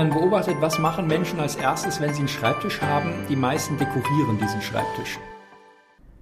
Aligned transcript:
man 0.00 0.08
beobachtet, 0.08 0.56
was 0.60 0.78
machen 0.78 1.06
Menschen 1.06 1.40
als 1.40 1.56
erstes, 1.56 2.00
wenn 2.00 2.14
sie 2.14 2.20
einen 2.20 2.28
Schreibtisch 2.28 2.80
haben. 2.80 3.12
Die 3.28 3.36
meisten 3.36 3.76
dekorieren 3.76 4.38
diesen 4.40 4.62
Schreibtisch. 4.62 5.18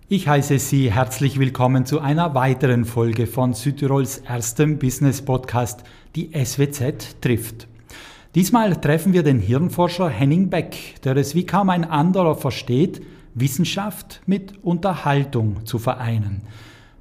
Ich 0.09 0.27
heiße 0.27 0.59
Sie 0.59 0.93
herzlich 0.93 1.39
willkommen 1.39 1.87
zu 1.87 2.01
einer 2.01 2.35
weiteren 2.35 2.85
Folge 2.85 3.29
von 3.29 3.55
Südtirols 3.55 4.19
erstem 4.19 4.81
Business 4.81 5.23
Podcast, 5.23 5.85
die 6.17 6.33
SWZ 6.35 7.21
trifft. 7.21 7.69
Diesmal 8.35 8.75
treffen 8.81 9.13
wir 9.13 9.23
den 9.23 9.39
Hirnforscher 9.39 10.09
Henning 10.09 10.51
Beck, 10.51 11.01
der 11.05 11.17
es 11.17 11.37
wie 11.37 11.47
kaum 11.47 11.71
ein 11.71 11.85
anderer 11.85 12.35
versteht, 12.35 13.01
Wissenschaft 13.35 14.23
mit 14.27 14.65
Unterhaltung 14.65 15.65
zu 15.67 15.79
vereinen. 15.79 16.43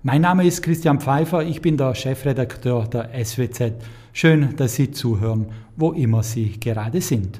Mein 0.04 0.22
Name 0.22 0.46
ist 0.46 0.62
Christian 0.62 1.00
Pfeiffer, 1.00 1.42
ich 1.42 1.60
bin 1.60 1.76
der 1.76 1.96
Chefredakteur 1.96 2.88
der 2.88 3.10
SWZ. 3.26 3.74
Schön, 4.20 4.56
dass 4.56 4.74
Sie 4.74 4.90
zuhören, 4.90 5.46
wo 5.76 5.92
immer 5.92 6.24
Sie 6.24 6.60
gerade 6.60 7.02
sind. 7.02 7.40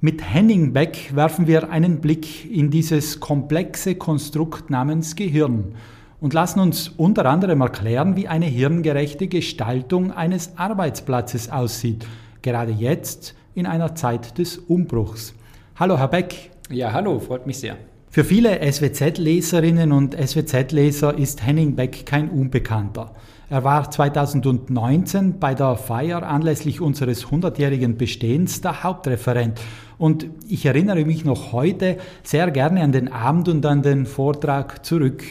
Mit 0.00 0.22
Henning 0.22 0.72
Beck 0.72 1.16
werfen 1.16 1.48
wir 1.48 1.68
einen 1.72 2.00
Blick 2.00 2.48
in 2.48 2.70
dieses 2.70 3.18
komplexe 3.18 3.96
Konstrukt 3.96 4.70
namens 4.70 5.16
Gehirn 5.16 5.74
und 6.20 6.32
lassen 6.32 6.60
uns 6.60 6.90
unter 6.90 7.26
anderem 7.26 7.60
erklären, 7.60 8.14
wie 8.14 8.28
eine 8.28 8.46
hirngerechte 8.46 9.26
Gestaltung 9.26 10.12
eines 10.12 10.56
Arbeitsplatzes 10.56 11.50
aussieht, 11.50 12.06
gerade 12.40 12.70
jetzt 12.70 13.34
in 13.56 13.66
einer 13.66 13.96
Zeit 13.96 14.38
des 14.38 14.58
Umbruchs. 14.58 15.34
Hallo, 15.74 15.98
Herr 15.98 16.06
Beck. 16.06 16.52
Ja, 16.70 16.92
hallo, 16.92 17.18
freut 17.18 17.48
mich 17.48 17.58
sehr. 17.58 17.78
Für 18.16 18.24
viele 18.24 18.60
SWZ-Leserinnen 18.62 19.92
und 19.92 20.16
SWZ-Leser 20.16 21.18
ist 21.18 21.46
Henning 21.46 21.76
Beck 21.76 22.06
kein 22.06 22.30
Unbekannter. 22.30 23.12
Er 23.50 23.62
war 23.62 23.90
2019 23.90 25.38
bei 25.38 25.54
der 25.54 25.76
Feier 25.76 26.22
anlässlich 26.22 26.80
unseres 26.80 27.26
100-jährigen 27.26 27.98
Bestehens 27.98 28.62
der 28.62 28.82
Hauptreferent. 28.82 29.60
Und 29.98 30.28
ich 30.48 30.64
erinnere 30.64 31.04
mich 31.04 31.26
noch 31.26 31.52
heute 31.52 31.98
sehr 32.22 32.50
gerne 32.50 32.80
an 32.80 32.92
den 32.92 33.12
Abend 33.12 33.50
und 33.50 33.66
an 33.66 33.82
den 33.82 34.06
Vortrag 34.06 34.82
zurück. 34.86 35.22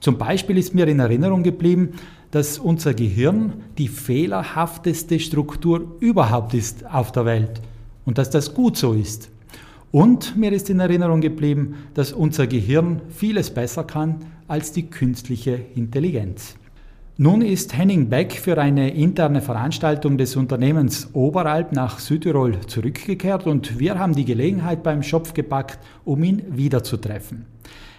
Zum 0.00 0.16
Beispiel 0.16 0.56
ist 0.56 0.74
mir 0.74 0.88
in 0.88 1.00
Erinnerung 1.00 1.42
geblieben, 1.42 1.90
dass 2.30 2.58
unser 2.58 2.94
Gehirn 2.94 3.64
die 3.76 3.88
fehlerhafteste 3.88 5.20
Struktur 5.20 5.94
überhaupt 6.00 6.54
ist 6.54 6.86
auf 6.90 7.12
der 7.12 7.26
Welt 7.26 7.60
und 8.06 8.16
dass 8.16 8.30
das 8.30 8.54
gut 8.54 8.78
so 8.78 8.94
ist. 8.94 9.30
Und 9.92 10.36
mir 10.36 10.52
ist 10.52 10.70
in 10.70 10.78
Erinnerung 10.78 11.20
geblieben, 11.20 11.74
dass 11.94 12.12
unser 12.12 12.46
Gehirn 12.46 13.02
vieles 13.08 13.50
besser 13.50 13.82
kann 13.82 14.16
als 14.46 14.70
die 14.70 14.88
künstliche 14.88 15.60
Intelligenz. 15.74 16.54
Nun 17.16 17.42
ist 17.42 17.76
Henning 17.76 18.08
Beck 18.08 18.32
für 18.32 18.56
eine 18.56 18.94
interne 18.94 19.42
Veranstaltung 19.42 20.16
des 20.16 20.36
Unternehmens 20.36 21.10
Oberalp 21.12 21.72
nach 21.72 21.98
Südtirol 21.98 22.60
zurückgekehrt 22.66 23.46
und 23.46 23.78
wir 23.78 23.98
haben 23.98 24.14
die 24.14 24.24
Gelegenheit 24.24 24.82
beim 24.82 25.02
Schopf 25.02 25.34
gepackt, 25.34 25.80
um 26.04 26.22
ihn 26.22 26.44
wiederzutreffen. 26.48 27.46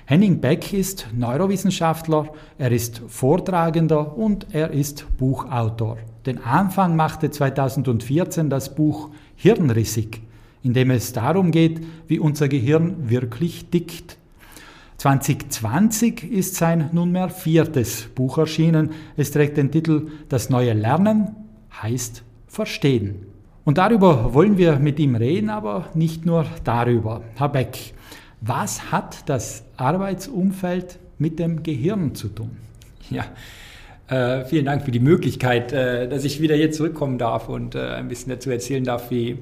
Henning 0.05 0.39
Beck 0.39 0.73
ist 0.73 1.07
Neurowissenschaftler, 1.15 2.29
er 2.57 2.71
ist 2.71 3.01
Vortragender 3.07 4.17
und 4.17 4.47
er 4.51 4.71
ist 4.71 5.05
Buchautor. 5.17 5.97
Den 6.25 6.43
Anfang 6.43 6.95
machte 6.95 7.29
2014 7.29 8.49
das 8.49 8.73
Buch 8.73 9.11
Hirnrissig 9.35 10.21
in 10.63 10.73
dem 10.73 10.91
es 10.91 11.13
darum 11.13 11.51
geht, 11.51 11.81
wie 12.07 12.19
unser 12.19 12.47
Gehirn 12.47 13.09
wirklich 13.09 13.65
tickt. 13.65 14.17
2020 14.97 16.31
ist 16.31 16.55
sein 16.55 16.89
nunmehr 16.91 17.29
viertes 17.29 18.03
Buch 18.13 18.37
erschienen. 18.37 18.91
Es 19.17 19.31
trägt 19.31 19.57
den 19.57 19.71
Titel 19.71 20.09
Das 20.29 20.49
neue 20.49 20.73
Lernen 20.73 21.35
heißt 21.81 22.23
Verstehen. 22.47 23.25
Und 23.63 23.77
darüber 23.77 24.33
wollen 24.33 24.57
wir 24.57 24.77
mit 24.77 24.99
ihm 24.99 25.15
reden, 25.15 25.49
aber 25.49 25.89
nicht 25.93 26.25
nur 26.25 26.45
darüber. 26.63 27.21
Herr 27.35 27.49
Beck, 27.49 27.93
was 28.41 28.91
hat 28.91 29.29
das 29.29 29.63
Arbeitsumfeld 29.77 30.99
mit 31.17 31.39
dem 31.39 31.63
Gehirn 31.63 32.13
zu 32.13 32.27
tun? 32.27 32.51
Ja, 33.09 33.25
äh, 34.07 34.45
vielen 34.45 34.65
Dank 34.65 34.83
für 34.83 34.91
die 34.91 34.99
Möglichkeit, 34.99 35.73
äh, 35.73 36.07
dass 36.09 36.25
ich 36.25 36.41
wieder 36.41 36.55
hier 36.55 36.71
zurückkommen 36.71 37.17
darf 37.17 37.49
und 37.49 37.75
äh, 37.75 37.79
ein 37.79 38.07
bisschen 38.07 38.31
dazu 38.31 38.49
erzählen 38.49 38.83
darf, 38.83 39.09
wie, 39.11 39.37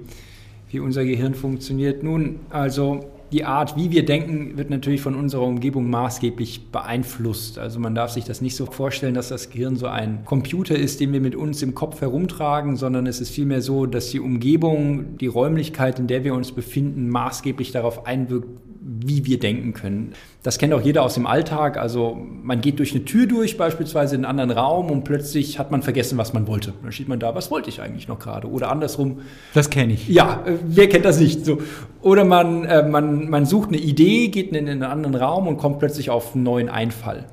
wie 0.69 0.79
unser 0.79 1.03
Gehirn 1.03 1.33
funktioniert. 1.33 2.03
Nun, 2.03 2.39
also 2.49 3.11
die 3.31 3.45
Art, 3.45 3.75
wie 3.75 3.91
wir 3.91 4.05
denken, 4.05 4.57
wird 4.57 4.69
natürlich 4.69 5.01
von 5.01 5.15
unserer 5.15 5.43
Umgebung 5.43 5.89
maßgeblich 5.89 6.71
beeinflusst. 6.71 7.59
Also 7.59 7.79
man 7.79 7.93
darf 7.93 8.11
sich 8.11 8.25
das 8.25 8.41
nicht 8.41 8.55
so 8.55 8.65
vorstellen, 8.65 9.13
dass 9.13 9.29
das 9.29 9.51
Gehirn 9.51 9.75
so 9.75 9.85
ein 9.85 10.25
Computer 10.25 10.75
ist, 10.75 10.99
den 10.99 11.13
wir 11.13 11.21
mit 11.21 11.35
uns 11.35 11.61
im 11.61 11.75
Kopf 11.75 12.01
herumtragen, 12.01 12.75
sondern 12.75 13.05
es 13.05 13.21
ist 13.21 13.29
vielmehr 13.29 13.61
so, 13.61 13.85
dass 13.85 14.09
die 14.09 14.19
Umgebung, 14.19 15.17
die 15.17 15.27
Räumlichkeit, 15.27 15.99
in 15.99 16.07
der 16.07 16.23
wir 16.23 16.33
uns 16.33 16.51
befinden, 16.51 17.09
maßgeblich 17.09 17.71
darauf 17.71 18.07
einwirkt, 18.07 18.47
wie 18.91 19.25
wir 19.25 19.39
denken 19.39 19.73
können. 19.73 20.13
Das 20.41 20.57
kennt 20.57 20.73
auch 20.73 20.81
jeder 20.81 21.03
aus 21.03 21.13
dem 21.13 21.27
Alltag. 21.27 21.77
Also 21.77 22.17
man 22.41 22.59
geht 22.59 22.79
durch 22.79 22.95
eine 22.95 23.05
Tür 23.05 23.27
durch, 23.27 23.55
beispielsweise 23.55 24.15
in 24.15 24.25
einen 24.25 24.39
anderen 24.39 24.59
Raum 24.59 24.89
und 24.89 25.03
plötzlich 25.03 25.59
hat 25.59 25.69
man 25.69 25.83
vergessen, 25.83 26.17
was 26.17 26.33
man 26.33 26.47
wollte. 26.47 26.73
Dann 26.81 26.91
steht 26.91 27.07
man 27.07 27.19
da, 27.19 27.35
was 27.35 27.51
wollte 27.51 27.69
ich 27.69 27.81
eigentlich 27.81 28.07
noch 28.07 28.17
gerade? 28.17 28.49
Oder 28.49 28.71
andersrum. 28.71 29.19
Das 29.53 29.69
kenne 29.69 29.93
ich. 29.93 30.07
Ja, 30.07 30.43
äh, 30.45 30.53
wer 30.65 30.89
kennt 30.89 31.05
das 31.05 31.19
nicht? 31.19 31.45
So. 31.45 31.59
Oder 32.01 32.25
man, 32.25 32.65
äh, 32.65 32.87
man, 32.87 33.29
man 33.29 33.45
sucht 33.45 33.69
eine 33.69 33.77
Idee, 33.77 34.29
geht 34.29 34.53
in 34.53 34.67
einen 34.67 34.83
anderen 34.83 35.15
Raum 35.15 35.47
und 35.47 35.57
kommt 35.57 35.79
plötzlich 35.79 36.09
auf 36.09 36.33
einen 36.33 36.43
neuen 36.43 36.69
Einfall. 36.69 37.25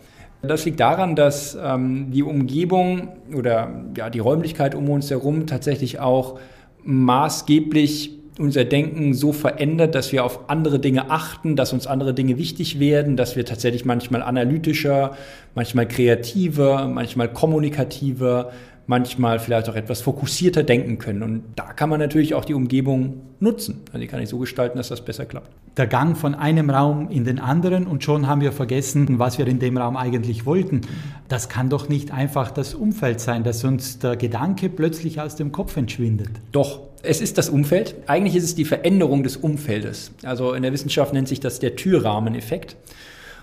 Das 0.43 0.65
liegt 0.67 0.81
daran, 0.81 1.17
dass 1.17 1.57
ähm, 1.61 2.11
die 2.11 2.23
Umgebung 2.23 3.09
oder 3.35 3.85
ja, 3.97 4.11
die 4.11 4.19
Räumlichkeit 4.19 4.75
um 4.75 4.91
uns 4.91 5.11
herum 5.11 5.47
tatsächlich 5.47 6.01
auch 6.01 6.39
maßgeblich 6.85 8.17
unser 8.39 8.65
Denken 8.65 9.15
so 9.15 9.33
verändert, 9.33 9.95
dass 9.95 10.13
wir 10.13 10.25
auf 10.25 10.49
andere 10.49 10.79
Dinge 10.79 11.11
achten, 11.11 11.57
dass 11.57 11.73
uns 11.73 11.87
andere 11.87 12.15
Dinge 12.15 12.39
wichtig 12.39 12.79
werden, 12.79 13.17
dass 13.17 13.37
wir 13.37 13.45
tatsächlich 13.45 13.85
manchmal 13.85 14.23
analytischer, 14.23 15.17
manchmal 15.55 15.89
kreativer, 15.89 16.87
manchmal 16.89 17.33
kommunikativer, 17.33 18.53
manchmal 18.87 19.39
vielleicht 19.39 19.69
auch 19.69 19.75
etwas 19.75 20.01
fokussierter 20.01 20.63
denken 20.63 20.99
können. 20.99 21.23
Und 21.23 21.43
da 21.57 21.73
kann 21.73 21.91
man 21.91 21.99
natürlich 21.99 22.35
auch 22.35 22.45
die 22.45 22.55
Umgebung 22.55 23.23
nutzen. 23.41 23.83
Also 23.89 23.99
die 23.99 24.07
kann 24.07 24.23
ich 24.23 24.29
so 24.29 24.39
gestalten, 24.39 24.79
dass 24.79 24.89
das 24.89 25.05
besser 25.05 25.27
klappt. 25.27 25.51
Der 25.77 25.87
Gang 25.87 26.17
von 26.17 26.35
einem 26.35 26.71
Raum 26.71 27.11
in 27.11 27.25
den 27.25 27.39
anderen 27.39 27.87
und 27.87 28.03
schon 28.03 28.27
haben 28.27 28.41
wir 28.41 28.53
vergessen, 28.53 29.19
was 29.19 29.39
wir 29.39 29.47
in 29.47 29.59
dem 29.59 29.77
Raum 29.77 29.97
eigentlich 29.97 30.47
wollten. 30.47 30.83
Das 31.29 31.49
kann 31.49 31.69
doch 31.69 31.89
nicht 31.89 32.13
einfach 32.13 32.51
das 32.51 32.75
Umfeld 32.75 33.21
sein, 33.21 33.45
dass 33.45 33.63
uns 33.65 33.99
der 33.99 34.17
Gedanke 34.17 34.71
plötzlich 34.71 35.21
aus 35.21 35.37
dem 35.37 35.53
Kopf 35.53 35.77
entschwindet. 35.77 36.31
Doch, 36.53 36.81
es 37.07 37.21
ist 37.21 37.39
das 37.39 37.49
Umfeld. 37.49 37.95
Eigentlich 38.07 38.37
ist 38.37 38.45
es 38.45 38.55
die 38.55 38.65
Veränderung 38.65 39.23
des 39.23 39.37
Umfeldes. 39.37 40.13
Also 40.23 40.53
in 40.53 40.63
der 40.63 40.73
Wissenschaft 40.73 41.13
nennt 41.13 41.29
sich 41.29 41.41
das 41.41 41.59
der 41.59 41.77
Türrahmeneffekt. 41.77 42.77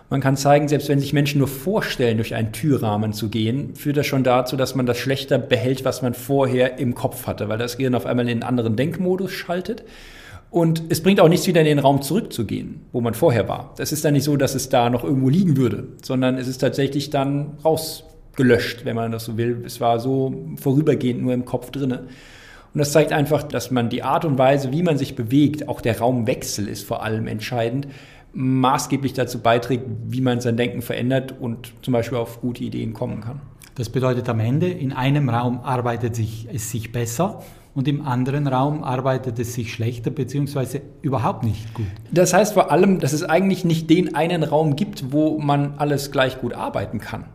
Man 0.09 0.21
kann 0.21 0.37
zeigen, 0.37 0.67
selbst 0.67 0.89
wenn 0.89 0.99
sich 0.99 1.13
Menschen 1.13 1.39
nur 1.39 1.47
vorstellen, 1.47 2.17
durch 2.17 2.35
einen 2.35 2.51
Türrahmen 2.51 3.13
zu 3.13 3.29
gehen, 3.29 3.75
führt 3.75 3.97
das 3.97 4.05
schon 4.05 4.23
dazu, 4.23 4.55
dass 4.55 4.75
man 4.75 4.85
das 4.85 4.97
schlechter 4.97 5.39
behält, 5.39 5.85
was 5.85 6.01
man 6.01 6.13
vorher 6.13 6.77
im 6.77 6.93
Kopf 6.93 7.25
hatte, 7.25 7.49
weil 7.49 7.57
das 7.57 7.77
Gehirn 7.77 7.95
auf 7.95 8.05
einmal 8.05 8.25
in 8.25 8.31
einen 8.31 8.43
anderen 8.43 8.75
Denkmodus 8.75 9.31
schaltet. 9.31 9.83
Und 10.51 10.83
es 10.89 11.01
bringt 11.01 11.19
auch 11.19 11.29
nichts, 11.29 11.47
wieder 11.47 11.61
in 11.61 11.65
den 11.65 11.79
Raum 11.79 12.03
zurückzugehen, 12.03 12.81
wo 12.91 13.01
man 13.01 13.15
vorher 13.15 13.47
war. 13.47 13.73
Das 13.77 13.91
ist 13.91 14.05
dann 14.05 14.13
nicht 14.13 14.23
so, 14.23 14.37
dass 14.37 14.53
es 14.53 14.69
da 14.69 14.91
noch 14.91 15.03
irgendwo 15.03 15.29
liegen 15.29 15.57
würde, 15.57 15.87
sondern 16.03 16.37
es 16.37 16.47
ist 16.47 16.59
tatsächlich 16.59 17.09
dann 17.09 17.57
rausgelöscht, 17.65 18.85
wenn 18.85 18.95
man 18.95 19.11
das 19.11 19.25
so 19.25 19.37
will. 19.37 19.63
Es 19.65 19.81
war 19.81 19.99
so 19.99 20.45
vorübergehend 20.57 21.23
nur 21.23 21.33
im 21.33 21.45
Kopf 21.45 21.71
drinne. 21.71 22.03
Und 22.73 22.79
das 22.79 22.91
zeigt 22.91 23.11
einfach, 23.11 23.43
dass 23.43 23.69
man 23.69 23.89
die 23.89 24.03
Art 24.03 24.25
und 24.25 24.37
Weise, 24.37 24.71
wie 24.71 24.81
man 24.81 24.97
sich 24.97 25.15
bewegt, 25.15 25.67
auch 25.67 25.81
der 25.81 25.99
Raumwechsel 25.99 26.67
ist 26.67 26.87
vor 26.87 27.03
allem 27.03 27.27
entscheidend, 27.27 27.87
maßgeblich 28.33 29.13
dazu 29.13 29.39
beiträgt, 29.39 29.85
wie 30.07 30.21
man 30.21 30.41
sein 30.41 30.57
Denken 30.57 30.81
verändert 30.81 31.35
und 31.39 31.73
zum 31.83 31.93
Beispiel 31.93 32.17
auf 32.17 32.41
gute 32.41 32.63
Ideen 32.63 32.93
kommen 32.93 33.21
kann. 33.21 33.41
Das 33.75 33.89
bedeutet 33.89 34.27
am 34.27 34.39
Ende, 34.39 34.69
in 34.69 34.91
einem 34.91 35.29
Raum 35.29 35.59
arbeitet 35.61 36.19
es 36.19 36.71
sich 36.71 36.91
besser 36.91 37.43
und 37.75 37.87
im 37.87 38.05
anderen 38.05 38.47
Raum 38.47 38.83
arbeitet 38.83 39.39
es 39.39 39.53
sich 39.53 39.73
schlechter 39.73 40.11
beziehungsweise 40.11 40.81
überhaupt 41.01 41.43
nicht 41.43 41.73
gut. 41.73 41.85
Das 42.11 42.33
heißt 42.33 42.53
vor 42.53 42.71
allem, 42.71 42.99
dass 42.99 43.13
es 43.13 43.23
eigentlich 43.23 43.65
nicht 43.65 43.89
den 43.89 44.15
einen 44.15 44.43
Raum 44.43 44.75
gibt, 44.75 45.11
wo 45.11 45.39
man 45.39 45.75
alles 45.77 46.11
gleich 46.11 46.39
gut 46.39 46.53
arbeiten 46.53 46.99
kann. 46.99 47.25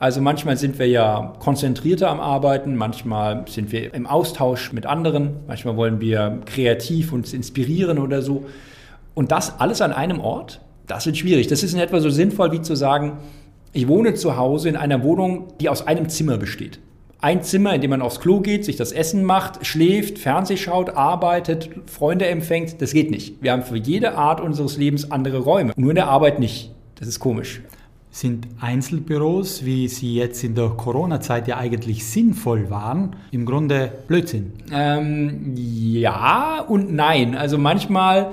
Also 0.00 0.22
manchmal 0.22 0.56
sind 0.56 0.78
wir 0.78 0.88
ja 0.88 1.34
konzentrierter 1.40 2.08
am 2.08 2.20
Arbeiten, 2.20 2.74
manchmal 2.74 3.44
sind 3.46 3.70
wir 3.70 3.92
im 3.92 4.06
Austausch 4.06 4.72
mit 4.72 4.86
anderen, 4.86 5.36
manchmal 5.46 5.76
wollen 5.76 6.00
wir 6.00 6.40
kreativ 6.46 7.12
uns 7.12 7.34
inspirieren 7.34 7.98
oder 7.98 8.22
so. 8.22 8.46
Und 9.12 9.30
das 9.30 9.60
alles 9.60 9.82
an 9.82 9.92
einem 9.92 10.18
Ort, 10.18 10.62
das 10.86 11.04
wird 11.04 11.18
schwierig. 11.18 11.48
Das 11.48 11.62
ist 11.62 11.74
in 11.74 11.80
etwa 11.80 12.00
so 12.00 12.08
sinnvoll 12.08 12.50
wie 12.50 12.62
zu 12.62 12.76
sagen, 12.76 13.18
ich 13.74 13.88
wohne 13.88 14.14
zu 14.14 14.38
Hause 14.38 14.70
in 14.70 14.76
einer 14.76 15.04
Wohnung, 15.04 15.48
die 15.60 15.68
aus 15.68 15.86
einem 15.86 16.08
Zimmer 16.08 16.38
besteht. 16.38 16.80
Ein 17.20 17.42
Zimmer, 17.42 17.74
in 17.74 17.82
dem 17.82 17.90
man 17.90 18.00
aufs 18.00 18.20
Klo 18.20 18.40
geht, 18.40 18.64
sich 18.64 18.76
das 18.76 18.92
Essen 18.92 19.22
macht, 19.22 19.66
schläft, 19.66 20.18
Fernseh 20.18 20.56
schaut, 20.56 20.96
arbeitet, 20.96 21.68
Freunde 21.84 22.26
empfängt. 22.26 22.80
Das 22.80 22.94
geht 22.94 23.10
nicht. 23.10 23.42
Wir 23.42 23.52
haben 23.52 23.64
für 23.64 23.76
jede 23.76 24.14
Art 24.16 24.40
unseres 24.40 24.78
Lebens 24.78 25.10
andere 25.10 25.40
Räume. 25.40 25.74
Nur 25.76 25.90
in 25.90 25.96
der 25.96 26.08
Arbeit 26.08 26.40
nicht. 26.40 26.72
Das 26.98 27.06
ist 27.06 27.20
komisch. 27.20 27.60
Sind 28.12 28.48
Einzelbüros, 28.60 29.64
wie 29.64 29.86
sie 29.86 30.16
jetzt 30.16 30.42
in 30.42 30.56
der 30.56 30.70
Corona-Zeit 30.70 31.46
ja 31.46 31.58
eigentlich 31.58 32.04
sinnvoll 32.04 32.68
waren, 32.68 33.14
im 33.30 33.46
Grunde 33.46 33.92
Blödsinn? 34.08 34.52
Ähm, 34.72 35.52
ja 35.54 36.60
und 36.60 36.92
nein. 36.92 37.36
Also 37.36 37.56
manchmal 37.56 38.32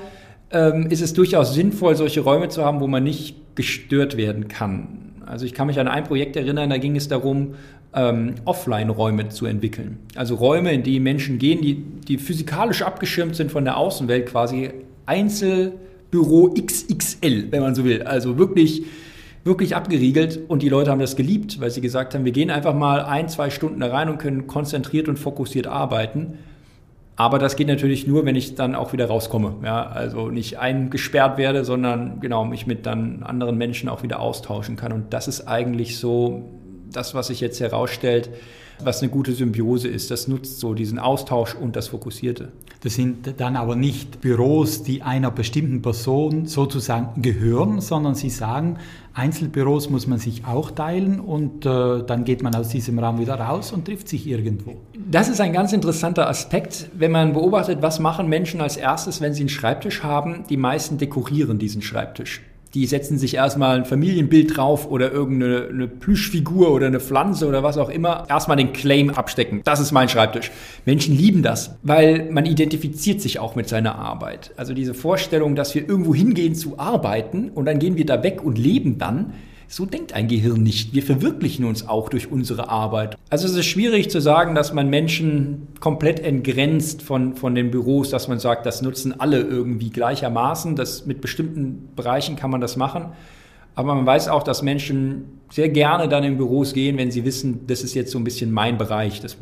ähm, 0.51 0.88
ist 0.89 1.01
es 1.01 1.13
durchaus 1.13 1.53
sinnvoll, 1.53 1.95
solche 1.95 2.21
Räume 2.21 2.50
zu 2.50 2.65
haben, 2.65 2.79
wo 2.79 2.88
man 2.88 3.03
nicht 3.03 3.56
gestört 3.56 4.18
werden 4.18 4.47
kann. 4.47 4.88
Also 5.27 5.45
ich 5.45 5.53
kann 5.53 5.68
mich 5.68 5.79
an 5.79 5.88
ein 5.88 6.06
Projekt 6.06 6.35
erinnern, 6.35 6.69
da 6.69 6.77
ging 6.77 6.95
es 6.95 7.07
darum, 7.07 7.56
ähm, 7.94 8.35
Offline-Räume 8.45 9.29
zu 9.29 9.45
entwickeln. 9.45 10.00
Also 10.15 10.35
Räume, 10.35 10.71
in 10.71 10.83
die 10.83 11.00
Menschen 11.00 11.38
gehen, 11.38 11.62
die, 11.62 11.75
die 11.75 12.18
physikalisch 12.18 12.81
abgeschirmt 12.81 13.35
sind 13.35 13.51
von 13.51 13.63
der 13.63 13.77
Außenwelt, 13.77 14.27
quasi 14.27 14.71
Einzelbüro 15.06 16.53
XXL, 16.53 17.51
wenn 17.51 17.62
man 17.62 17.75
so 17.75 17.83
will. 17.83 18.03
Also 18.03 18.38
wirklich 18.38 18.83
wirklich 19.44 19.75
abgeriegelt 19.75 20.39
und 20.48 20.62
die 20.62 20.69
Leute 20.69 20.92
haben 20.92 21.00
das 21.00 21.16
geliebt, 21.16 21.60
weil 21.62 21.72
sie 21.72 21.81
gesagt 21.81 22.13
haben, 22.13 22.25
wir 22.25 22.31
gehen 22.31 22.51
einfach 22.51 22.74
mal 22.74 23.01
ein, 23.01 23.30
zwei 23.30 23.50
Stunden 23.50 23.80
da 23.80 23.88
rein 23.88 24.10
und 24.10 24.18
können 24.18 24.48
konzentriert 24.48 25.07
und 25.07 25.18
fokussiert 25.18 25.68
arbeiten. 25.68 26.39
Aber 27.16 27.39
das 27.39 27.56
geht 27.56 27.68
natürlich 27.68 28.06
nur, 28.06 28.25
wenn 28.25 28.36
ich 28.36 28.54
dann 28.54 28.75
auch 28.75 28.94
wieder 28.94 29.07
rauskomme. 29.07 29.56
Ja, 29.63 29.88
also 29.88 30.30
nicht 30.30 30.60
eingesperrt 30.60 31.39
werde, 31.39 31.66
sondern 31.66 32.19
genau 32.19 32.45
mich 32.45 32.68
mit 32.68 32.86
dann 32.86 33.24
anderen 33.24 33.57
Menschen 33.57 33.89
auch 33.89 34.04
wieder 34.04 34.19
austauschen 34.19 34.75
kann. 34.75 34.92
Und 34.92 35.13
das 35.13 35.28
ist 35.28 35.48
eigentlich 35.48 35.98
so 35.98 36.44
das, 36.92 37.16
was 37.16 37.28
sich 37.28 37.42
jetzt 37.42 37.60
herausstellt, 37.60 38.30
was 38.84 39.01
eine 39.01 39.10
gute 39.10 39.34
Symbiose 39.34 39.88
ist. 39.88 40.12
Das 40.12 40.28
nutzt 40.28 40.60
so 40.60 40.75
diesen 40.75 41.00
Austausch 41.00 41.56
und 41.56 41.75
das 41.75 41.88
Fokussierte. 41.88 42.51
Das 42.81 42.94
sind 42.94 43.34
dann 43.38 43.56
aber 43.56 43.75
nicht 43.75 44.22
Büros, 44.22 44.84
die 44.84 45.01
einer 45.01 45.31
bestimmten 45.31 45.81
Person 45.81 46.45
sozusagen 46.45 47.22
gehören, 47.24 47.81
sondern 47.81 48.13
Sie 48.13 48.30
sagen, 48.30 48.78
Einzelbüros 49.17 49.89
muss 49.89 50.05
man 50.05 50.19
sich 50.19 50.45
auch 50.45 50.69
teilen 50.69 51.19
und 51.19 51.65
äh, 51.65 52.03
dann 52.05 52.23
geht 52.23 52.43
man 52.43 52.53
aus 52.53 52.69
diesem 52.69 52.99
Raum 52.99 53.19
wieder 53.19 53.35
raus 53.35 53.71
und 53.71 53.85
trifft 53.85 54.07
sich 54.07 54.27
irgendwo. 54.27 54.75
Das 55.09 55.27
ist 55.27 55.41
ein 55.41 55.53
ganz 55.53 55.73
interessanter 55.73 56.29
Aspekt, 56.29 56.89
wenn 56.93 57.11
man 57.11 57.33
beobachtet, 57.33 57.81
was 57.81 57.99
machen 57.99 58.29
Menschen 58.29 58.61
als 58.61 58.77
erstes, 58.77 59.19
wenn 59.19 59.33
sie 59.33 59.41
einen 59.41 59.49
Schreibtisch 59.49 60.03
haben. 60.03 60.43
Die 60.49 60.57
meisten 60.57 60.99
dekorieren 60.99 61.57
diesen 61.57 61.81
Schreibtisch 61.81 62.41
die 62.73 62.85
setzen 62.85 63.17
sich 63.17 63.35
erstmal 63.35 63.77
ein 63.77 63.85
Familienbild 63.85 64.57
drauf 64.57 64.89
oder 64.89 65.11
irgendeine 65.11 65.67
eine 65.69 65.87
Plüschfigur 65.87 66.71
oder 66.71 66.87
eine 66.87 66.99
Pflanze 66.99 67.47
oder 67.47 67.63
was 67.63 67.77
auch 67.77 67.89
immer. 67.89 68.25
Erstmal 68.29 68.57
den 68.57 68.73
Claim 68.73 69.09
abstecken. 69.09 69.61
Das 69.63 69.79
ist 69.79 69.91
mein 69.91 70.09
Schreibtisch. 70.09 70.51
Menschen 70.85 71.15
lieben 71.15 71.43
das, 71.43 71.75
weil 71.83 72.29
man 72.31 72.45
identifiziert 72.45 73.21
sich 73.21 73.39
auch 73.39 73.55
mit 73.55 73.67
seiner 73.67 73.95
Arbeit. 73.95 74.51
Also 74.57 74.73
diese 74.73 74.93
Vorstellung, 74.93 75.55
dass 75.55 75.75
wir 75.75 75.87
irgendwo 75.87 76.13
hingehen 76.13 76.55
zu 76.55 76.79
arbeiten 76.79 77.49
und 77.49 77.65
dann 77.65 77.79
gehen 77.79 77.97
wir 77.97 78.05
da 78.05 78.23
weg 78.23 78.43
und 78.43 78.57
leben 78.57 78.97
dann, 78.97 79.33
so 79.67 79.85
denkt 79.85 80.13
ein 80.13 80.27
Gehirn 80.27 80.63
nicht. 80.63 80.93
Wir 80.93 81.03
verwirklichen 81.03 81.65
uns 81.65 81.87
auch 81.87 82.09
durch 82.09 82.31
unsere 82.31 82.69
Arbeit. 82.69 83.17
Also 83.29 83.47
es 83.47 83.55
ist 83.55 83.65
schwierig 83.65 84.09
zu 84.09 84.21
sagen, 84.21 84.55
dass 84.55 84.73
man 84.73 84.89
Menschen 84.89 85.67
komplett 85.79 86.19
entgrenzt 86.21 87.01
von, 87.01 87.35
von 87.35 87.53
den 87.53 87.69
Büros, 87.69 88.09
dass 88.09 88.27
man 88.27 88.39
sagt, 88.39 88.65
das 88.65 88.81
nutzen 88.81 89.19
alle 89.19 89.41
irgendwie 89.41 89.89
gleichermaßen. 89.89 90.75
Das, 90.75 91.05
mit 91.05 91.19
bestimmten 91.19 91.89
Bereichen 91.95 92.35
kann 92.37 92.49
man 92.49 92.61
das 92.61 92.77
machen. 92.77 93.07
Aber 93.75 93.93
man 93.93 94.05
weiß 94.05 94.29
auch, 94.29 94.41
dass 94.41 94.63
Menschen 94.63 95.39
sehr 95.51 95.69
gerne 95.69 96.09
dann 96.09 96.23
in 96.23 96.37
Büros 96.37 96.73
gehen, 96.73 96.97
wenn 96.97 97.11
sie 97.11 97.25
wissen, 97.25 97.67
das 97.67 97.83
ist 97.83 97.93
jetzt 97.93 98.11
so 98.11 98.17
ein 98.17 98.23
bisschen 98.23 98.51
mein 98.51 98.77
Bereich. 98.77 99.21
Das 99.21 99.37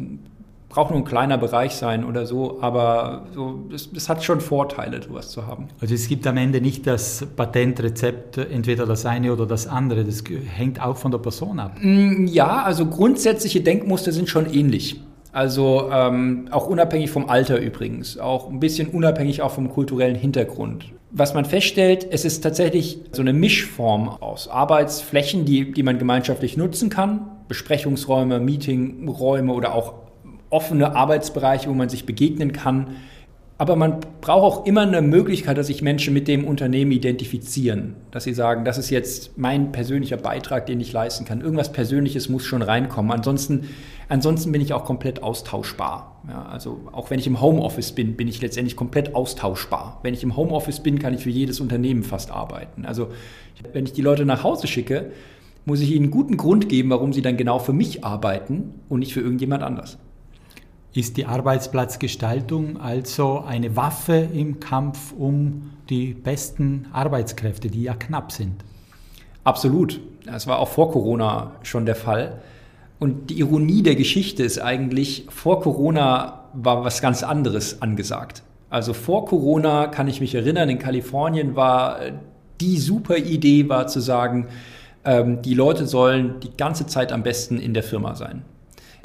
braucht 0.75 0.92
nur 0.92 1.00
ein 1.00 1.06
kleiner 1.06 1.38
Bereich 1.38 1.74
sein 1.75 2.04
oder 2.04 2.25
so, 2.25 2.57
aber 2.60 3.27
so, 3.33 3.62
das, 3.72 3.89
das, 3.94 4.10
hat 4.10 4.22
schon 4.25 4.42
Vorteile, 4.42 5.01
sowas 5.01 5.30
zu 5.30 5.48
haben. 5.48 5.69
Also 5.80 5.95
es 5.95 6.10
gibt 6.10 6.27
am 6.27 6.36
Ende 6.36 6.60
nicht 6.60 6.86
das 6.86 7.25
Patentrezept, 7.38 8.38
entweder 8.38 8.86
das 8.86 9.06
eine 9.06 9.31
oder 9.31 9.45
das 9.45 9.68
andere, 9.68 10.04
das 10.04 10.22
hängt 10.54 10.81
auch 10.81 10.98
von 10.98 11.12
der 11.12 11.19
Person 11.19 11.62
ab. 11.62 11.77
Mm, 11.81 12.27
ja, 12.27 12.62
also 12.63 12.88
grundsätzliche 12.88 13.62
Denkmuster 13.62 14.12
sind 14.12 14.27
schon 14.27 14.54
ähnlich. 14.54 15.00
Also 15.31 15.89
ähm, 15.94 16.50
auch 16.51 16.68
unabhängig 16.68 17.10
vom 17.10 17.30
Alter 17.30 17.57
übrigens, 17.57 18.18
auch 18.18 18.50
ein 18.50 18.60
bisschen 18.60 18.89
unabhängig 18.89 19.42
auch 19.42 19.51
vom 19.51 19.69
kulturellen 19.69 20.16
Hintergrund. 20.16 20.92
Was 21.12 21.33
man 21.33 21.45
feststellt, 21.45 22.06
es 22.12 22.25
ist 22.25 22.42
tatsächlich 22.42 23.00
so 23.13 23.22
eine 23.22 23.31
Mischform 23.31 24.10
aus 24.10 24.50
Arbeitsflächen, 24.50 25.45
die, 25.45 25.72
die 25.72 25.83
man 25.83 26.00
gemeinschaftlich 26.00 26.57
nutzen 26.57 26.89
kann, 26.89 27.22
Besprechungsräume, 27.48 28.42
Meetingräume 28.42 29.54
oder 29.54 29.74
auch 29.74 30.05
offene 30.50 30.96
Arbeitsbereiche, 30.96 31.70
wo 31.70 31.74
man 31.74 31.90
sich 31.90 32.06
begegnen 32.06 32.52
kann. 32.52 32.96
Aber 33.58 33.78
man 33.78 34.02
braucht 34.20 34.44
auch 34.44 34.66
immer 34.66 34.82
eine 34.82 35.02
Möglichkeit, 35.02 35.58
dass 35.58 35.68
sich 35.68 35.82
Menschen 35.82 36.14
mit 36.14 36.28
dem 36.28 36.46
Unternehmen 36.46 36.92
identifizieren. 36.92 37.96
Dass 38.12 38.26
sie 38.26 38.34
sagen, 38.34 38.66
das 38.66 38.78
ist 38.78 38.90
jetzt 38.90 39.38
mein 39.38 39.72
persönlicher 39.72 40.18
Beitrag, 40.18 40.66
den 40.66 40.82
ich 40.82 40.92
leisten 40.92 41.24
kann. 41.24 41.40
Irgendwas 41.40 41.72
Persönliches 41.72 42.28
muss 42.28 42.44
schon 42.44 42.62
reinkommen. 42.62 43.14
Ansonsten, 43.14 43.70
ansonsten 44.10 44.52
bin 44.52 44.60
ich 44.60 44.74
auch 44.74 44.84
komplett 44.84 45.24
austauschbar. 45.24 46.22
Ja, 46.28 46.48
also 46.48 46.82
auch 46.92 47.12
wenn 47.12 47.20
ich 47.20 47.28
im 47.28 47.40
Homeoffice 47.40 47.94
bin, 47.94 48.18
bin 48.18 48.28
ich 48.28 48.42
letztendlich 48.42 48.76
komplett 48.76 49.16
austauschbar. 49.16 50.00
Wenn 50.04 50.14
ich 50.14 50.24
im 50.24 50.36
Homeoffice 50.36 50.82
bin, 50.82 51.00
kann 51.00 51.14
ich 51.14 51.22
für 51.22 51.30
jedes 51.30 51.62
Unternehmen 51.62 52.04
fast 52.04 52.32
arbeiten. 52.32 52.86
Also 52.86 53.08
wenn 53.72 53.86
ich 53.86 53.94
die 53.94 54.02
Leute 54.02 54.26
nach 54.26 54.44
Hause 54.44 54.68
schicke, 54.68 55.12
muss 55.64 55.80
ich 55.80 55.92
ihnen 55.92 56.06
einen 56.06 56.12
guten 56.12 56.36
Grund 56.36 56.68
geben, 56.68 56.90
warum 56.90 57.14
sie 57.14 57.22
dann 57.22 57.38
genau 57.38 57.60
für 57.60 57.74
mich 57.74 58.04
arbeiten 58.04 58.82
und 58.90 59.00
nicht 59.00 59.14
für 59.14 59.22
irgendjemand 59.22 59.64
anders. 59.64 59.98
Ist 60.96 61.18
die 61.18 61.26
Arbeitsplatzgestaltung 61.26 62.80
also 62.80 63.42
eine 63.46 63.76
Waffe 63.76 64.30
im 64.34 64.62
Kampf 64.62 65.12
um 65.12 65.72
die 65.90 66.14
besten 66.14 66.88
Arbeitskräfte, 66.94 67.68
die 67.68 67.84
ja 67.84 67.96
knapp 67.96 68.32
sind? 68.32 68.64
Absolut. 69.44 70.00
Das 70.26 70.48
war 70.48 70.60
auch 70.60 70.70
vor 70.70 70.94
Corona 70.94 71.52
schon 71.64 71.86
der 71.86 71.98
Fall. 71.98 72.40
Und 72.98 73.30
die 73.30 73.40
Ironie 73.40 73.84
der 73.84 73.96
Geschichte 73.96 74.44
ist 74.44 74.58
eigentlich, 74.58 75.26
vor 75.28 75.60
Corona 75.60 76.46
war 76.54 76.86
was 76.86 77.02
ganz 77.02 77.24
anderes 77.24 77.82
angesagt. 77.82 78.44
Also 78.70 78.94
vor 78.94 79.26
Corona 79.26 79.88
kann 79.88 80.08
ich 80.08 80.22
mich 80.22 80.34
erinnern, 80.34 80.70
in 80.70 80.80
Kalifornien 80.80 81.58
war 81.58 82.00
die 82.62 82.78
super 82.78 83.18
Idee 83.18 83.68
war 83.68 83.88
zu 83.88 84.00
sagen, 84.00 84.48
ähm, 85.04 85.42
die 85.42 85.56
Leute 85.56 85.88
sollen 85.88 86.40
die 86.40 86.56
ganze 86.56 86.88
Zeit 86.88 87.12
am 87.12 87.22
besten 87.22 87.60
in 87.60 87.74
der 87.74 87.84
Firma 87.84 88.16
sein 88.16 88.46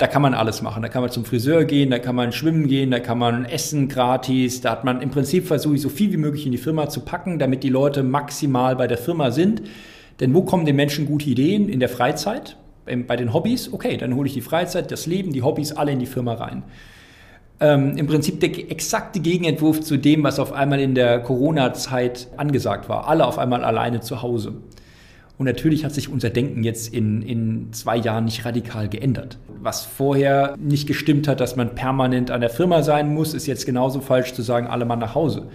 da 0.01 0.07
kann 0.07 0.23
man 0.23 0.33
alles 0.33 0.63
machen. 0.63 0.83
Da 0.83 0.89
kann 0.89 1.03
man 1.03 1.11
zum 1.11 1.27
Friseur 1.27 1.65
gehen, 1.65 1.91
da 1.91 1.99
kann 1.99 2.17
man 2.17 2.33
schwimmen 2.33 2.69
gehen, 2.69 2.91
da 2.91 3.01
kann 3.01 3.19
man 3.19 3.45
essen 3.45 3.89
gratis. 3.89 4.63
Da 4.63 4.71
hat 4.71 4.85
man 4.85 5.03
im 5.03 5.11
Prinzip 5.11 5.47
versucht, 5.47 5.79
so 5.79 5.91
viel 5.91 6.11
wie 6.11 6.17
möglich 6.17 6.47
in 6.47 6.53
die 6.53 6.59
Firma 6.59 6.89
zu 6.89 7.01
packen, 7.01 7.39
damit 7.39 7.63
die 7.63 7.69
Leute 7.69 8.03
maximal 8.03 8.77
bei 8.77 8.87
der 8.87 8.97
Firma 8.97 9.31
sind. 9.31 9.63
Denn 10.19 10.35
wo 10.35 10.43
kommen 10.43 10.65
den 10.65 10.77
Menschen 10.77 11.05
gute 11.05 11.29
Ideen? 11.29 11.69
In 11.69 11.81
der 11.81 11.91
Freizeit, 11.91 12.57
bei 12.85 13.17
den 13.17 13.35
Hobbys. 13.35 13.73
Okay, 13.73 13.99
dann 13.99 14.17
hole 14.17 14.27
ich 14.27 14.33
die 14.33 14.41
Freizeit, 14.41 14.91
das 14.91 15.07
Leben, 15.07 15.33
die 15.33 15.43
Hobbys 15.43 15.73
alle 15.73 15.93
in 15.93 15.99
die 15.99 16.07
Firma 16.07 16.33
rein. 16.33 16.63
Ähm, 17.61 17.99
Im 17.99 18.07
Prinzip 18.07 18.41
der 18.41 18.51
exakte 18.71 19.21
Gegenentwurf 19.21 19.81
zu 19.81 19.99
dem, 19.99 20.23
was 20.25 20.39
auf 20.39 20.53
einmal 20.53 20.81
in 20.81 20.95
der 20.95 21.21
Corona-Zeit 21.21 22.29
angesagt 22.39 22.89
war. 22.89 23.07
Alle 23.07 23.27
auf 23.27 23.39
einmal 23.39 23.65
alleine 23.65 24.01
zu 24.01 24.23
Hause. 24.23 24.55
Und 25.41 25.47
natürlich 25.47 25.87
hat 25.87 25.95
sich 25.95 26.11
unser 26.11 26.29
Denken 26.29 26.65
jetzt 26.65 26.93
in, 26.93 27.23
in 27.23 27.73
zwei 27.73 27.97
Jahren 27.97 28.27
nicht 28.27 28.45
radikal 28.45 28.91
geändert. 28.91 29.39
Was 29.59 29.87
vorher 29.87 30.55
nicht 30.61 30.87
gestimmt 30.87 31.27
hat, 31.29 31.41
dass 31.41 31.57
man 31.57 31.75
permanent 31.75 32.31
an 32.31 32.43
der 32.43 32.51
Firma 32.51 32.83
sein 32.83 33.15
muss, 33.15 33.33
ist 33.33 33.47
jetzt 33.47 33.65
genauso 33.65 34.03
falsch 34.03 34.35
zu 34.35 34.43
sagen, 34.43 34.67
alle 34.67 34.85
mal 34.85 34.97
nach 34.97 35.15
Hause. 35.15 35.47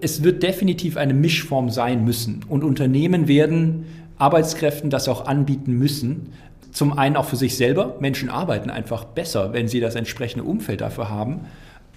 Es 0.00 0.22
wird 0.22 0.44
definitiv 0.44 0.96
eine 0.96 1.12
Mischform 1.12 1.70
sein 1.70 2.04
müssen. 2.04 2.44
Und 2.48 2.62
Unternehmen 2.62 3.26
werden 3.26 3.86
Arbeitskräften 4.16 4.90
das 4.90 5.08
auch 5.08 5.26
anbieten 5.26 5.72
müssen. 5.72 6.28
Zum 6.70 6.96
einen 6.96 7.16
auch 7.16 7.24
für 7.24 7.34
sich 7.34 7.56
selber. 7.56 7.96
Menschen 7.98 8.28
arbeiten 8.28 8.70
einfach 8.70 9.02
besser, 9.02 9.52
wenn 9.52 9.66
sie 9.66 9.80
das 9.80 9.96
entsprechende 9.96 10.44
Umfeld 10.44 10.82
dafür 10.82 11.10
haben. 11.10 11.40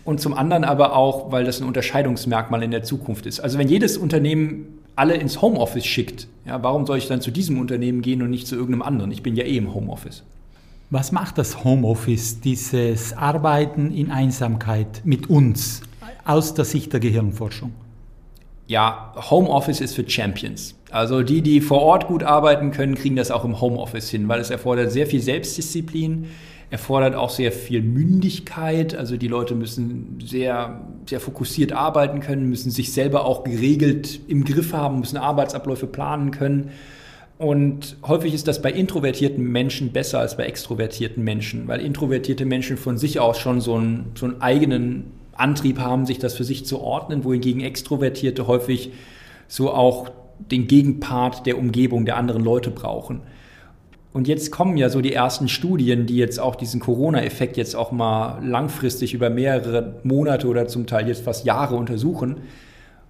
Und 0.03 0.19
zum 0.19 0.33
anderen 0.33 0.63
aber 0.63 0.95
auch, 0.95 1.31
weil 1.31 1.43
das 1.43 1.61
ein 1.61 1.67
Unterscheidungsmerkmal 1.67 2.63
in 2.63 2.71
der 2.71 2.81
Zukunft 2.81 3.27
ist. 3.27 3.39
Also 3.39 3.59
wenn 3.59 3.67
jedes 3.67 3.97
Unternehmen 3.97 4.79
alle 4.95 5.15
ins 5.15 5.41
Homeoffice 5.41 5.85
schickt, 5.85 6.27
ja, 6.45 6.61
warum 6.61 6.85
soll 6.85 6.97
ich 6.97 7.07
dann 7.07 7.21
zu 7.21 7.31
diesem 7.31 7.59
Unternehmen 7.59 8.01
gehen 8.01 8.21
und 8.21 8.29
nicht 8.29 8.47
zu 8.47 8.55
irgendeinem 8.55 8.81
anderen? 8.81 9.11
Ich 9.11 9.23
bin 9.23 9.35
ja 9.35 9.43
eh 9.43 9.57
im 9.57 9.73
Homeoffice. 9.73 10.23
Was 10.89 11.11
macht 11.11 11.37
das 11.37 11.63
Homeoffice, 11.63 12.41
dieses 12.41 13.13
Arbeiten 13.13 13.91
in 13.91 14.11
Einsamkeit 14.11 15.01
mit 15.03 15.29
uns 15.29 15.81
aus 16.25 16.53
der 16.53 16.65
Sicht 16.65 16.93
der 16.93 16.99
Gehirnforschung? 16.99 17.71
Ja, 18.67 19.13
Homeoffice 19.29 19.81
ist 19.81 19.95
für 19.95 20.07
Champions. 20.07 20.75
Also 20.91 21.23
die, 21.23 21.41
die 21.41 21.61
vor 21.61 21.81
Ort 21.81 22.07
gut 22.07 22.23
arbeiten 22.23 22.71
können, 22.71 22.95
kriegen 22.95 23.15
das 23.15 23.31
auch 23.31 23.43
im 23.43 23.59
Homeoffice 23.59 24.09
hin, 24.09 24.27
weil 24.27 24.39
es 24.39 24.51
erfordert 24.51 24.91
sehr 24.91 25.07
viel 25.07 25.21
Selbstdisziplin 25.21 26.27
erfordert 26.69 27.15
auch 27.15 27.29
sehr 27.29 27.51
viel 27.51 27.81
Mündigkeit. 27.81 28.95
Also 28.95 29.17
die 29.17 29.27
Leute 29.27 29.55
müssen 29.55 30.19
sehr, 30.25 30.81
sehr 31.05 31.19
fokussiert 31.19 31.71
arbeiten 31.71 32.19
können, 32.19 32.49
müssen 32.49 32.71
sich 32.71 32.93
selber 32.93 33.25
auch 33.25 33.43
geregelt 33.43 34.19
im 34.27 34.43
Griff 34.43 34.73
haben, 34.73 34.99
müssen 34.99 35.17
Arbeitsabläufe 35.17 35.87
planen 35.87 36.31
können. 36.31 36.71
Und 37.37 37.97
häufig 38.07 38.33
ist 38.33 38.47
das 38.47 38.61
bei 38.61 38.71
introvertierten 38.71 39.43
Menschen 39.43 39.91
besser 39.91 40.19
als 40.19 40.37
bei 40.37 40.45
extrovertierten 40.45 41.23
Menschen, 41.23 41.67
weil 41.67 41.81
introvertierte 41.81 42.45
Menschen 42.45 42.77
von 42.77 42.97
sich 42.97 43.19
aus 43.19 43.39
schon 43.39 43.59
so 43.59 43.75
einen, 43.75 44.11
so 44.15 44.25
einen 44.27 44.41
eigenen 44.41 45.11
Antrieb 45.33 45.79
haben, 45.79 46.05
sich 46.05 46.19
das 46.19 46.35
für 46.35 46.43
sich 46.43 46.65
zu 46.65 46.79
ordnen, 46.79 47.23
wohingegen 47.23 47.61
Extrovertierte 47.61 48.47
häufig 48.47 48.91
so 49.47 49.71
auch 49.71 50.09
den 50.51 50.67
Gegenpart 50.67 51.45
der 51.45 51.57
Umgebung, 51.57 52.05
der 52.05 52.17
anderen 52.17 52.43
Leute 52.43 52.71
brauchen. 52.71 53.21
Und 54.13 54.27
jetzt 54.27 54.51
kommen 54.51 54.77
ja 54.77 54.89
so 54.89 55.01
die 55.01 55.13
ersten 55.13 55.49
Studien, 55.49 56.05
die 56.05 56.17
jetzt 56.17 56.39
auch 56.39 56.55
diesen 56.55 56.79
Corona-Effekt 56.79 57.57
jetzt 57.57 57.75
auch 57.75 57.91
mal 57.91 58.45
langfristig 58.45 59.15
über 59.15 59.31
mehrere 59.31 59.95
Monate 60.03 60.47
oder 60.47 60.67
zum 60.67 60.85
Teil 60.85 61.07
jetzt 61.07 61.23
fast 61.23 61.45
Jahre 61.45 61.75
untersuchen. 61.75 62.41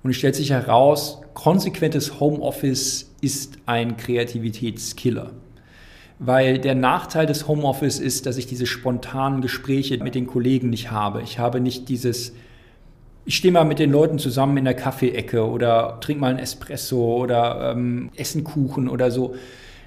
Und 0.01 0.11
es 0.11 0.15
stellt 0.15 0.35
sich 0.35 0.51
heraus, 0.51 1.21
konsequentes 1.33 2.21
Homeoffice 2.21 3.11
ist 3.19 3.57
ein 3.65 3.97
Kreativitätskiller. 3.97 5.31
Weil 6.19 6.57
der 6.59 6.75
Nachteil 6.75 7.25
des 7.25 7.49
Homeoffice 7.49 7.99
ist, 7.99 8.25
dass 8.25 8.37
ich 8.37 8.47
diese 8.47 8.65
spontanen 8.65 9.41
Gespräche 9.41 10.01
mit 10.01 10.15
den 10.15 10.25
Kollegen 10.25 10.69
nicht 10.69 10.89
habe. 10.89 11.21
Ich 11.21 11.37
habe 11.37 11.59
nicht 11.59 11.89
dieses, 11.89 12.33
ich 13.25 13.35
stehe 13.35 13.51
mal 13.51 13.65
mit 13.65 13.79
den 13.79 13.91
Leuten 13.91 14.19
zusammen 14.19 14.55
in 14.55 14.63
der 14.63 14.73
Kaffeeecke 14.73 15.45
oder 15.45 15.97
trinke 15.99 16.21
mal 16.21 16.29
einen 16.29 16.39
Espresso 16.39 17.17
oder 17.17 17.73
ähm, 17.73 18.09
essen 18.15 18.45
Kuchen 18.45 18.87
oder 18.87 19.11
so, 19.11 19.35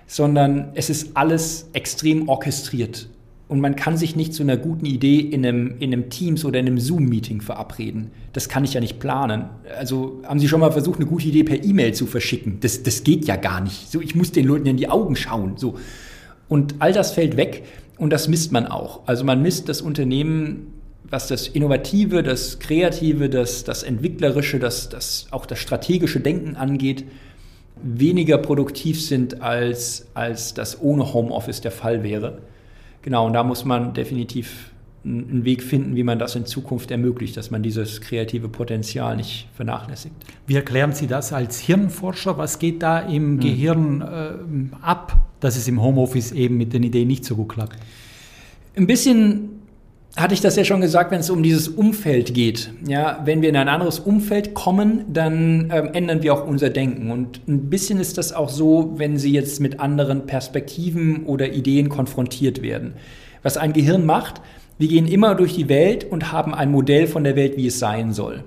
sondern 0.06 0.70
es 0.74 0.90
ist 0.90 1.16
alles 1.16 1.68
extrem 1.72 2.28
orchestriert. 2.28 3.08
Und 3.48 3.60
man 3.60 3.76
kann 3.76 3.96
sich 3.96 4.16
nicht 4.16 4.34
zu 4.34 4.42
einer 4.42 4.56
guten 4.56 4.86
Idee 4.86 5.20
in 5.20 5.46
einem, 5.46 5.76
in 5.78 5.92
einem 5.92 6.10
Teams 6.10 6.44
oder 6.44 6.58
in 6.58 6.66
einem 6.66 6.80
Zoom-Meeting 6.80 7.40
verabreden. 7.40 8.10
Das 8.32 8.48
kann 8.48 8.64
ich 8.64 8.74
ja 8.74 8.80
nicht 8.80 8.98
planen. 8.98 9.44
Also 9.78 10.20
haben 10.24 10.40
Sie 10.40 10.48
schon 10.48 10.58
mal 10.58 10.72
versucht, 10.72 10.98
eine 10.98 11.06
gute 11.06 11.28
Idee 11.28 11.44
per 11.44 11.62
E-Mail 11.62 11.94
zu 11.94 12.06
verschicken? 12.06 12.58
Das, 12.60 12.82
das 12.82 13.04
geht 13.04 13.26
ja 13.26 13.36
gar 13.36 13.60
nicht. 13.60 13.90
So, 13.90 14.00
ich 14.00 14.16
muss 14.16 14.32
den 14.32 14.46
Leuten 14.46 14.66
in 14.66 14.76
die 14.76 14.88
Augen 14.88 15.14
schauen. 15.14 15.52
So. 15.56 15.78
Und 16.48 16.74
all 16.80 16.92
das 16.92 17.12
fällt 17.12 17.36
weg 17.36 17.62
und 17.98 18.10
das 18.10 18.26
misst 18.26 18.50
man 18.50 18.66
auch. 18.66 19.06
Also 19.06 19.24
man 19.24 19.42
misst 19.42 19.68
das 19.68 19.80
Unternehmen, 19.80 20.72
was 21.08 21.28
das 21.28 21.46
Innovative, 21.46 22.24
das 22.24 22.58
Kreative, 22.58 23.28
das, 23.28 23.62
das 23.62 23.84
Entwicklerische, 23.84 24.58
das, 24.58 24.88
das, 24.88 25.26
auch 25.30 25.46
das 25.46 25.60
strategische 25.60 26.18
Denken 26.18 26.56
angeht, 26.56 27.04
weniger 27.82 28.38
produktiv 28.38 29.00
sind, 29.02 29.42
als, 29.42 30.06
als 30.14 30.54
das 30.54 30.80
ohne 30.80 31.12
Homeoffice 31.12 31.60
der 31.60 31.70
Fall 31.70 32.02
wäre. 32.02 32.38
Genau, 33.02 33.26
und 33.26 33.34
da 33.34 33.44
muss 33.44 33.64
man 33.64 33.94
definitiv 33.94 34.70
einen 35.04 35.44
Weg 35.44 35.62
finden, 35.62 35.94
wie 35.94 36.02
man 36.02 36.18
das 36.18 36.34
in 36.34 36.46
Zukunft 36.46 36.90
ermöglicht, 36.90 37.36
dass 37.36 37.52
man 37.52 37.62
dieses 37.62 38.00
kreative 38.00 38.48
Potenzial 38.48 39.16
nicht 39.16 39.48
vernachlässigt. 39.54 40.14
Wie 40.48 40.56
erklären 40.56 40.92
Sie 40.92 41.06
das 41.06 41.32
als 41.32 41.60
Hirnforscher? 41.60 42.38
Was 42.38 42.58
geht 42.58 42.82
da 42.82 42.98
im 42.98 43.34
hm. 43.34 43.40
Gehirn 43.40 44.00
äh, 44.00 44.76
ab, 44.82 45.18
dass 45.38 45.56
es 45.56 45.68
im 45.68 45.80
Homeoffice 45.80 46.32
eben 46.32 46.56
mit 46.56 46.72
den 46.72 46.82
Ideen 46.82 47.06
nicht 47.06 47.24
so 47.24 47.36
gut 47.36 47.50
klappt? 47.50 47.76
Ein 48.74 48.88
bisschen 48.88 49.55
hatte 50.16 50.32
ich 50.32 50.40
das 50.40 50.56
ja 50.56 50.64
schon 50.64 50.80
gesagt, 50.80 51.10
wenn 51.10 51.20
es 51.20 51.28
um 51.28 51.42
dieses 51.42 51.68
Umfeld 51.68 52.32
geht. 52.32 52.70
Ja, 52.86 53.20
wenn 53.24 53.42
wir 53.42 53.50
in 53.50 53.56
ein 53.56 53.68
anderes 53.68 53.98
Umfeld 53.98 54.54
kommen, 54.54 55.04
dann 55.12 55.70
ähm, 55.70 55.90
ändern 55.92 56.22
wir 56.22 56.32
auch 56.32 56.46
unser 56.46 56.70
Denken. 56.70 57.10
Und 57.10 57.46
ein 57.46 57.68
bisschen 57.68 58.00
ist 58.00 58.16
das 58.16 58.32
auch 58.32 58.48
so, 58.48 58.94
wenn 58.96 59.18
Sie 59.18 59.32
jetzt 59.32 59.60
mit 59.60 59.78
anderen 59.78 60.26
Perspektiven 60.26 61.26
oder 61.26 61.52
Ideen 61.52 61.90
konfrontiert 61.90 62.62
werden. 62.62 62.94
Was 63.42 63.58
ein 63.58 63.74
Gehirn 63.74 64.06
macht, 64.06 64.40
wir 64.78 64.88
gehen 64.88 65.06
immer 65.06 65.34
durch 65.34 65.54
die 65.54 65.68
Welt 65.68 66.04
und 66.04 66.32
haben 66.32 66.54
ein 66.54 66.70
Modell 66.70 67.06
von 67.06 67.22
der 67.22 67.36
Welt, 67.36 67.58
wie 67.58 67.66
es 67.66 67.78
sein 67.78 68.14
soll. 68.14 68.44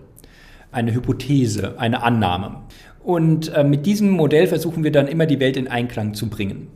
Eine 0.72 0.94
Hypothese, 0.94 1.76
eine 1.78 2.02
Annahme. 2.02 2.62
Und 3.04 3.54
äh, 3.54 3.64
mit 3.64 3.86
diesem 3.86 4.10
Modell 4.10 4.48
versuchen 4.48 4.84
wir 4.84 4.92
dann 4.92 5.08
immer 5.08 5.28
die 5.28 5.40
Welt 5.40 5.56
in 5.56 5.68
Einklang 5.68 6.16
zu 6.16 6.30
bringen. 6.30 6.68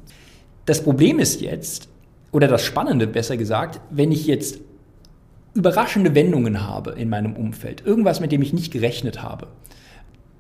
Das 0.66 0.84
Problem 0.84 1.20
ist 1.20 1.42
jetzt, 1.42 1.90
oder 2.32 2.48
das 2.48 2.64
Spannende 2.64 3.08
besser 3.08 3.38
gesagt, 3.38 3.82
wenn 3.90 4.12
ich 4.12 4.28
jetzt 4.28 4.60
überraschende 5.54 6.16
Wendungen 6.16 6.68
habe 6.68 6.92
in 6.92 7.10
meinem 7.10 7.34
Umfeld, 7.36 7.86
irgendwas, 7.86 8.20
mit 8.20 8.32
dem 8.32 8.42
ich 8.42 8.54
nicht 8.54 8.72
gerechnet 8.72 9.22
habe, 9.22 9.48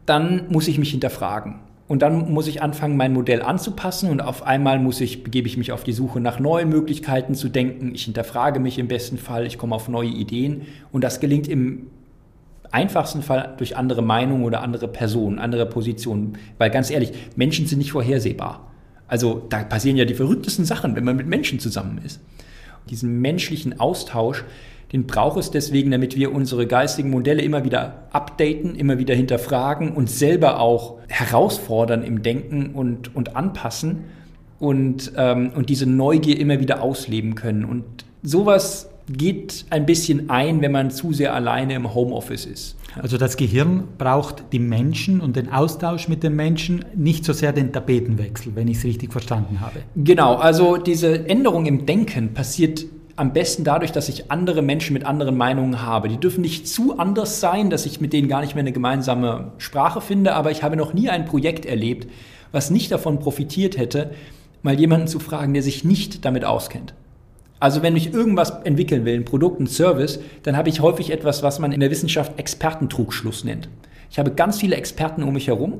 dann 0.05 0.49
muss 0.49 0.67
ich 0.67 0.77
mich 0.77 0.91
hinterfragen. 0.91 1.59
Und 1.87 2.01
dann 2.01 2.31
muss 2.31 2.47
ich 2.47 2.61
anfangen, 2.61 2.97
mein 2.97 3.13
Modell 3.13 3.41
anzupassen 3.41 4.09
und 4.09 4.21
auf 4.21 4.43
einmal 4.43 4.79
muss 4.79 5.01
ich, 5.01 5.23
begebe 5.23 5.47
ich 5.47 5.57
mich 5.57 5.71
auf 5.71 5.83
die 5.83 5.91
Suche 5.91 6.19
nach 6.19 6.39
neuen 6.39 6.69
Möglichkeiten 6.69 7.35
zu 7.35 7.49
denken. 7.49 7.93
Ich 7.93 8.05
hinterfrage 8.05 8.59
mich 8.59 8.79
im 8.79 8.87
besten 8.87 9.17
Fall, 9.17 9.45
ich 9.45 9.57
komme 9.57 9.75
auf 9.75 9.89
neue 9.89 10.09
Ideen 10.09 10.63
und 10.91 11.03
das 11.03 11.19
gelingt 11.19 11.47
im 11.47 11.87
einfachsten 12.71 13.21
Fall 13.21 13.53
durch 13.57 13.77
andere 13.77 14.01
Meinungen 14.01 14.45
oder 14.45 14.61
andere 14.61 14.87
Personen, 14.87 15.39
andere 15.39 15.65
Positionen. 15.65 16.37
Weil 16.57 16.71
ganz 16.71 16.89
ehrlich, 16.89 17.11
Menschen 17.35 17.67
sind 17.67 17.77
nicht 17.77 17.91
vorhersehbar. 17.91 18.71
Also 19.07 19.45
da 19.49 19.63
passieren 19.63 19.97
ja 19.97 20.05
die 20.05 20.15
verrücktesten 20.15 20.65
Sachen, 20.65 20.95
wenn 20.95 21.03
man 21.03 21.17
mit 21.17 21.27
Menschen 21.27 21.59
zusammen 21.59 21.99
ist. 22.03 22.21
Diesen 22.89 23.21
menschlichen 23.21 23.79
Austausch, 23.79 24.43
den 24.93 25.07
braucht 25.07 25.39
es 25.39 25.49
deswegen, 25.49 25.89
damit 25.89 26.15
wir 26.15 26.31
unsere 26.31 26.67
geistigen 26.67 27.09
Modelle 27.09 27.41
immer 27.41 27.65
wieder 27.65 28.03
updaten, 28.11 28.75
immer 28.75 28.99
wieder 28.99 29.15
hinterfragen 29.15 29.91
und 29.91 30.09
selber 30.09 30.59
auch 30.59 30.99
herausfordern 31.09 32.03
im 32.03 32.21
Denken 32.21 32.69
und, 32.75 33.15
und 33.15 33.35
anpassen 33.35 34.05
und, 34.59 35.11
ähm, 35.17 35.51
und 35.55 35.69
diese 35.69 35.87
Neugier 35.87 36.39
immer 36.39 36.59
wieder 36.59 36.83
ausleben 36.83 37.33
können. 37.33 37.65
Und 37.65 37.83
sowas 38.21 38.87
geht 39.09 39.65
ein 39.71 39.87
bisschen 39.87 40.29
ein, 40.29 40.61
wenn 40.61 40.71
man 40.71 40.91
zu 40.91 41.11
sehr 41.11 41.33
alleine 41.33 41.73
im 41.73 41.93
Homeoffice 41.93 42.45
ist. 42.45 42.75
Also 43.01 43.17
das 43.17 43.35
Gehirn 43.35 43.85
braucht 43.97 44.43
die 44.51 44.59
Menschen 44.59 45.21
und 45.21 45.35
den 45.35 45.51
Austausch 45.51 46.07
mit 46.07 46.21
den 46.21 46.35
Menschen, 46.35 46.85
nicht 46.95 47.25
so 47.25 47.33
sehr 47.33 47.51
den 47.51 47.73
Tapetenwechsel, 47.73 48.55
wenn 48.55 48.67
ich 48.67 48.77
es 48.77 48.83
richtig 48.83 49.11
verstanden 49.11 49.59
habe. 49.59 49.79
Genau, 49.95 50.35
also 50.35 50.77
diese 50.77 51.27
Änderung 51.27 51.65
im 51.65 51.87
Denken 51.87 52.35
passiert 52.35 52.85
am 53.15 53.33
besten 53.33 53.63
dadurch, 53.63 53.91
dass 53.91 54.09
ich 54.09 54.31
andere 54.31 54.61
Menschen 54.61 54.93
mit 54.93 55.05
anderen 55.05 55.37
Meinungen 55.37 55.81
habe. 55.81 56.09
Die 56.09 56.17
dürfen 56.17 56.41
nicht 56.41 56.67
zu 56.67 56.97
anders 56.97 57.39
sein, 57.39 57.69
dass 57.69 57.85
ich 57.85 58.01
mit 58.01 58.13
denen 58.13 58.27
gar 58.27 58.41
nicht 58.41 58.55
mehr 58.55 58.61
eine 58.63 58.71
gemeinsame 58.71 59.51
Sprache 59.57 60.01
finde, 60.01 60.33
aber 60.33 60.51
ich 60.51 60.63
habe 60.63 60.75
noch 60.75 60.93
nie 60.93 61.09
ein 61.09 61.25
Projekt 61.25 61.65
erlebt, 61.65 62.07
was 62.51 62.71
nicht 62.71 62.91
davon 62.91 63.19
profitiert 63.19 63.77
hätte, 63.77 64.11
mal 64.63 64.79
jemanden 64.79 65.07
zu 65.07 65.19
fragen, 65.19 65.53
der 65.53 65.61
sich 65.61 65.83
nicht 65.83 66.25
damit 66.25 66.45
auskennt. 66.45 66.93
Also 67.59 67.81
wenn 67.81 67.95
ich 67.95 68.13
irgendwas 68.13 68.49
entwickeln 68.63 69.05
will, 69.05 69.15
ein 69.15 69.25
Produkt, 69.25 69.59
ein 69.59 69.67
Service, 69.67 70.19
dann 70.43 70.57
habe 70.57 70.69
ich 70.69 70.81
häufig 70.81 71.11
etwas, 71.11 71.43
was 71.43 71.59
man 71.59 71.71
in 71.71 71.79
der 71.79 71.91
Wissenschaft 71.91 72.37
Expertentrugschluss 72.37 73.43
nennt. 73.43 73.69
Ich 74.09 74.19
habe 74.19 74.31
ganz 74.31 74.59
viele 74.59 74.75
Experten 74.75 75.23
um 75.23 75.33
mich 75.33 75.47
herum 75.47 75.79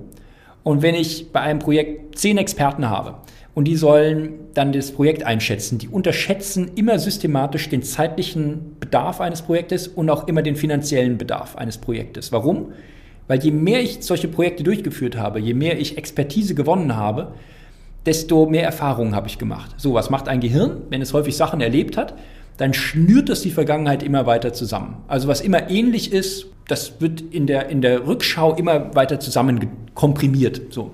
und 0.63 0.81
wenn 0.81 0.95
ich 0.95 1.31
bei 1.31 1.41
einem 1.41 1.59
Projekt 1.59 2.17
zehn 2.17 2.37
Experten 2.37 2.89
habe, 2.89 3.15
und 3.55 3.65
die 3.65 3.75
sollen 3.75 4.33
dann 4.53 4.71
das 4.71 4.91
Projekt 4.91 5.23
einschätzen. 5.23 5.77
Die 5.77 5.87
unterschätzen 5.87 6.71
immer 6.75 6.97
systematisch 6.97 7.69
den 7.69 7.83
zeitlichen 7.83 8.77
Bedarf 8.79 9.21
eines 9.21 9.43
Projektes 9.43 9.87
und 9.87 10.09
auch 10.09 10.27
immer 10.27 10.41
den 10.41 10.55
finanziellen 10.55 11.17
Bedarf 11.17 11.55
eines 11.55 11.77
Projektes. 11.77 12.31
Warum? 12.31 12.71
Weil 13.27 13.43
je 13.43 13.51
mehr 13.51 13.81
ich 13.81 13.99
solche 14.01 14.27
Projekte 14.27 14.63
durchgeführt 14.63 15.17
habe, 15.17 15.39
je 15.39 15.53
mehr 15.53 15.79
ich 15.79 15.97
Expertise 15.97 16.55
gewonnen 16.55 16.95
habe, 16.95 17.33
desto 18.05 18.47
mehr 18.47 18.63
Erfahrungen 18.63 19.15
habe 19.15 19.27
ich 19.27 19.37
gemacht. 19.37 19.75
So, 19.77 19.93
was 19.93 20.09
macht 20.09 20.27
ein 20.27 20.39
Gehirn, 20.39 20.81
wenn 20.89 21.01
es 21.01 21.13
häufig 21.13 21.37
Sachen 21.37 21.61
erlebt 21.61 21.95
hat? 21.95 22.15
Dann 22.57 22.73
schnürt 22.73 23.29
es 23.29 23.41
die 23.41 23.51
Vergangenheit 23.51 24.03
immer 24.03 24.25
weiter 24.25 24.53
zusammen. 24.53 24.97
Also 25.07 25.27
was 25.27 25.41
immer 25.41 25.69
ähnlich 25.69 26.11
ist, 26.11 26.47
das 26.67 27.01
wird 27.01 27.21
in 27.21 27.47
der, 27.47 27.69
in 27.69 27.81
der 27.81 28.07
Rückschau 28.07 28.55
immer 28.55 28.95
weiter 28.95 29.19
zusammen 29.19 29.67
komprimiert. 29.95 30.61
So. 30.69 30.91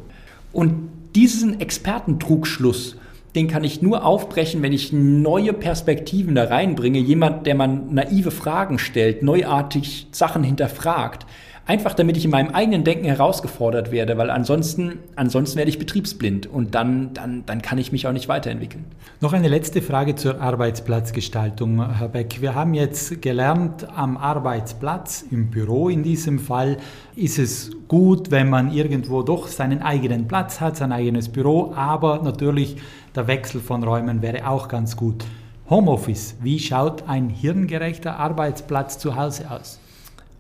Und 0.51 0.89
diesen 1.15 1.59
Expertentrugschluss, 1.59 2.95
den 3.35 3.47
kann 3.47 3.63
ich 3.63 3.81
nur 3.81 4.05
aufbrechen, 4.05 4.61
wenn 4.63 4.73
ich 4.73 4.91
neue 4.91 5.53
Perspektiven 5.53 6.33
da 6.35 6.45
reinbringe. 6.45 6.99
Jemand, 6.99 7.45
der 7.45 7.55
man 7.55 7.93
naive 7.93 8.31
Fragen 8.31 8.79
stellt, 8.79 9.21
neuartig 9.21 10.07
Sachen 10.11 10.43
hinterfragt. 10.43 11.25
Einfach 11.69 11.93
damit 11.93 12.17
ich 12.17 12.25
in 12.25 12.31
meinem 12.31 12.55
eigenen 12.55 12.83
Denken 12.83 13.05
herausgefordert 13.05 13.91
werde, 13.91 14.17
weil 14.17 14.31
ansonsten, 14.31 14.97
ansonsten 15.15 15.55
werde 15.55 15.69
ich 15.69 15.77
betriebsblind 15.77 16.47
und 16.47 16.73
dann, 16.73 17.13
dann, 17.13 17.43
dann 17.45 17.61
kann 17.61 17.77
ich 17.77 17.91
mich 17.91 18.07
auch 18.07 18.11
nicht 18.11 18.27
weiterentwickeln. 18.27 18.85
Noch 19.21 19.33
eine 19.33 19.49
letzte 19.49 19.83
Frage 19.83 20.15
zur 20.15 20.41
Arbeitsplatzgestaltung, 20.41 21.95
Herr 21.95 22.07
Beck. 22.07 22.41
Wir 22.41 22.55
haben 22.55 22.73
jetzt 22.73 23.21
gelernt, 23.21 23.88
am 23.95 24.17
Arbeitsplatz, 24.17 25.23
im 25.29 25.51
Büro 25.51 25.89
in 25.89 26.01
diesem 26.01 26.39
Fall, 26.39 26.77
ist 27.15 27.38
es 27.38 27.69
gut, 27.88 28.31
wenn 28.31 28.49
man 28.49 28.73
irgendwo 28.73 29.21
doch 29.21 29.47
seinen 29.47 29.83
eigenen 29.83 30.27
Platz 30.27 30.59
hat, 30.59 30.75
sein 30.75 30.91
eigenes 30.91 31.29
Büro, 31.29 31.73
aber 31.75 32.23
natürlich 32.23 32.77
der 33.15 33.27
Wechsel 33.27 33.61
von 33.61 33.83
Räumen 33.83 34.23
wäre 34.23 34.49
auch 34.49 34.69
ganz 34.69 34.97
gut. 34.97 35.23
Homeoffice, 35.69 36.35
wie 36.41 36.57
schaut 36.57 37.07
ein 37.07 37.29
hirngerechter 37.29 38.17
Arbeitsplatz 38.17 38.97
zu 38.97 39.15
Hause 39.15 39.51
aus? 39.51 39.79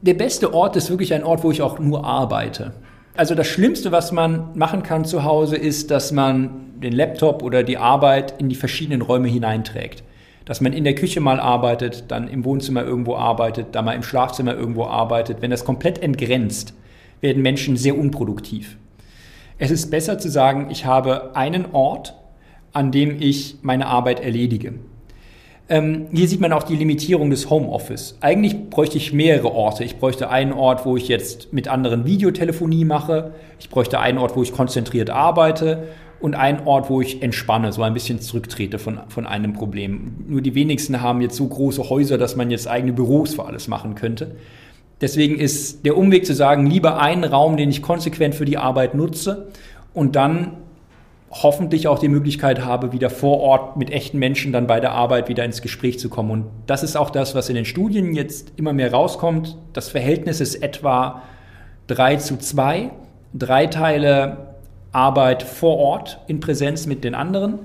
Der 0.01 0.13
beste 0.13 0.53
Ort 0.53 0.75
ist 0.75 0.89
wirklich 0.89 1.13
ein 1.13 1.23
Ort, 1.23 1.43
wo 1.43 1.51
ich 1.51 1.61
auch 1.61 1.79
nur 1.79 2.05
arbeite. 2.05 2.73
Also 3.15 3.35
das 3.35 3.47
Schlimmste, 3.47 3.91
was 3.91 4.11
man 4.11 4.57
machen 4.57 4.83
kann 4.83 5.03
zu 5.03 5.23
Hause, 5.23 5.57
ist, 5.57 5.91
dass 5.91 6.11
man 6.11 6.79
den 6.79 6.93
Laptop 6.93 7.43
oder 7.43 7.63
die 7.63 7.77
Arbeit 7.77 8.39
in 8.39 8.47
die 8.47 8.55
verschiedenen 8.55 9.01
Räume 9.01 9.27
hineinträgt. 9.27 10.03
Dass 10.45 10.61
man 10.61 10.71
in 10.71 10.85
der 10.85 10.95
Küche 10.95 11.19
mal 11.19 11.39
arbeitet, 11.39 12.05
dann 12.07 12.29
im 12.29 12.45
Wohnzimmer 12.45 12.83
irgendwo 12.83 13.15
arbeitet, 13.15 13.67
dann 13.73 13.85
mal 13.85 13.93
im 13.93 14.03
Schlafzimmer 14.03 14.55
irgendwo 14.55 14.85
arbeitet. 14.85 15.41
Wenn 15.41 15.51
das 15.51 15.65
komplett 15.65 16.01
entgrenzt, 16.01 16.73
werden 17.19 17.43
Menschen 17.43 17.75
sehr 17.75 17.97
unproduktiv. 17.97 18.77
Es 19.57 19.69
ist 19.69 19.91
besser 19.91 20.17
zu 20.17 20.29
sagen, 20.29 20.67
ich 20.71 20.85
habe 20.85 21.35
einen 21.35 21.73
Ort, 21.73 22.15
an 22.71 22.91
dem 22.91 23.21
ich 23.21 23.57
meine 23.61 23.87
Arbeit 23.87 24.21
erledige. 24.21 24.75
Ähm, 25.71 26.07
hier 26.11 26.27
sieht 26.27 26.41
man 26.41 26.51
auch 26.51 26.63
die 26.63 26.75
Limitierung 26.75 27.29
des 27.29 27.49
Homeoffice. 27.51 28.17
Eigentlich 28.21 28.71
bräuchte 28.71 28.97
ich 28.97 29.13
mehrere 29.13 29.51
Orte. 29.51 29.83
Ich 29.83 29.97
bräuchte 29.97 30.29
einen 30.29 30.51
Ort, 30.51 30.83
wo 30.83 30.97
ich 30.97 31.07
jetzt 31.07 31.53
mit 31.53 31.67
anderen 31.67 32.05
Videotelefonie 32.05 32.85
mache. 32.85 33.33
Ich 33.59 33.69
bräuchte 33.69 33.99
einen 33.99 34.17
Ort, 34.17 34.35
wo 34.35 34.41
ich 34.41 34.51
konzentriert 34.51 35.11
arbeite 35.11 35.83
und 36.19 36.35
einen 36.35 36.65
Ort, 36.65 36.89
wo 36.89 37.01
ich 37.01 37.21
entspanne, 37.21 37.71
so 37.71 37.83
ein 37.83 37.93
bisschen 37.93 38.19
zurücktrete 38.19 38.79
von, 38.79 38.99
von 39.09 39.27
einem 39.27 39.53
Problem. 39.53 40.15
Nur 40.27 40.41
die 40.41 40.55
wenigsten 40.55 41.01
haben 41.01 41.21
jetzt 41.21 41.35
so 41.35 41.47
große 41.47 41.87
Häuser, 41.87 42.17
dass 42.17 42.35
man 42.35 42.49
jetzt 42.49 42.67
eigene 42.67 42.93
Büros 42.93 43.35
für 43.35 43.45
alles 43.45 43.67
machen 43.67 43.93
könnte. 43.93 44.35
Deswegen 45.01 45.37
ist 45.37 45.85
der 45.85 45.95
Umweg 45.95 46.25
zu 46.25 46.33
sagen, 46.33 46.65
lieber 46.65 46.99
einen 46.99 47.23
Raum, 47.23 47.57
den 47.57 47.69
ich 47.69 47.83
konsequent 47.83 48.33
für 48.33 48.45
die 48.45 48.57
Arbeit 48.57 48.95
nutze 48.95 49.49
und 49.93 50.15
dann 50.15 50.57
hoffentlich 51.31 51.87
auch 51.87 51.99
die 51.99 52.07
Möglichkeit 52.07 52.65
habe, 52.65 52.91
wieder 52.91 53.09
vor 53.09 53.39
Ort 53.39 53.77
mit 53.77 53.91
echten 53.91 54.17
Menschen 54.17 54.51
dann 54.51 54.67
bei 54.67 54.79
der 54.79 54.91
Arbeit 54.91 55.29
wieder 55.29 55.45
ins 55.45 55.61
Gespräch 55.61 55.99
zu 55.99 56.09
kommen. 56.09 56.31
Und 56.31 56.45
das 56.65 56.81
ist 56.83 56.95
auch 56.95 57.11
das, 57.11 57.35
was 57.35 57.49
in 57.49 57.55
den 57.55 57.65
Studien 57.65 58.13
jetzt 58.13 58.53
immer 58.55 58.73
mehr 58.73 58.91
rauskommt. 58.91 59.57
Das 59.73 59.89
Verhältnis 59.89 60.41
ist 60.41 60.55
etwa 60.55 61.21
drei 61.87 62.15
zu 62.15 62.37
zwei. 62.37 62.91
Drei 63.33 63.67
Teile 63.67 64.55
Arbeit 64.91 65.43
vor 65.43 65.77
Ort 65.77 66.19
in 66.27 66.39
Präsenz 66.39 66.87
mit 66.87 67.03
den 67.03 67.13
anderen, 67.13 67.59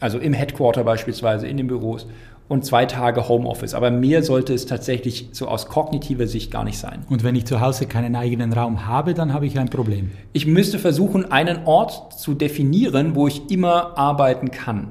also 0.00 0.18
im 0.18 0.32
Headquarter 0.32 0.84
beispielsweise, 0.84 1.46
in 1.46 1.58
den 1.58 1.66
Büros 1.66 2.06
und 2.48 2.64
zwei 2.64 2.86
Tage 2.86 3.28
Homeoffice. 3.28 3.74
Aber 3.74 3.90
mehr 3.90 4.22
sollte 4.22 4.54
es 4.54 4.66
tatsächlich 4.66 5.28
so 5.32 5.48
aus 5.48 5.66
kognitiver 5.66 6.26
Sicht 6.26 6.50
gar 6.50 6.64
nicht 6.64 6.78
sein. 6.78 7.04
Und 7.08 7.24
wenn 7.24 7.34
ich 7.34 7.44
zu 7.44 7.60
Hause 7.60 7.86
keinen 7.86 8.14
eigenen 8.14 8.52
Raum 8.52 8.86
habe, 8.86 9.14
dann 9.14 9.32
habe 9.32 9.46
ich 9.46 9.58
ein 9.58 9.68
Problem. 9.68 10.12
Ich 10.32 10.46
müsste 10.46 10.78
versuchen, 10.78 11.30
einen 11.30 11.66
Ort 11.66 12.18
zu 12.18 12.34
definieren, 12.34 13.14
wo 13.14 13.26
ich 13.26 13.50
immer 13.50 13.98
arbeiten 13.98 14.50
kann. 14.50 14.88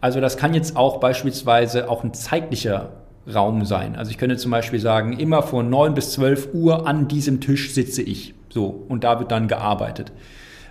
Also 0.00 0.20
das 0.20 0.36
kann 0.36 0.54
jetzt 0.54 0.76
auch 0.76 0.98
beispielsweise 1.00 1.88
auch 1.88 2.04
ein 2.04 2.14
zeitlicher 2.14 2.90
Raum 3.32 3.64
sein. 3.64 3.96
Also 3.96 4.10
ich 4.10 4.18
könnte 4.18 4.36
zum 4.36 4.50
Beispiel 4.50 4.80
sagen, 4.80 5.12
immer 5.18 5.42
von 5.42 5.70
9 5.70 5.94
bis 5.94 6.12
12 6.12 6.54
Uhr 6.54 6.86
an 6.86 7.08
diesem 7.08 7.40
Tisch 7.40 7.72
sitze 7.72 8.02
ich. 8.02 8.34
So, 8.48 8.84
und 8.88 9.04
da 9.04 9.18
wird 9.18 9.30
dann 9.30 9.48
gearbeitet. 9.48 10.12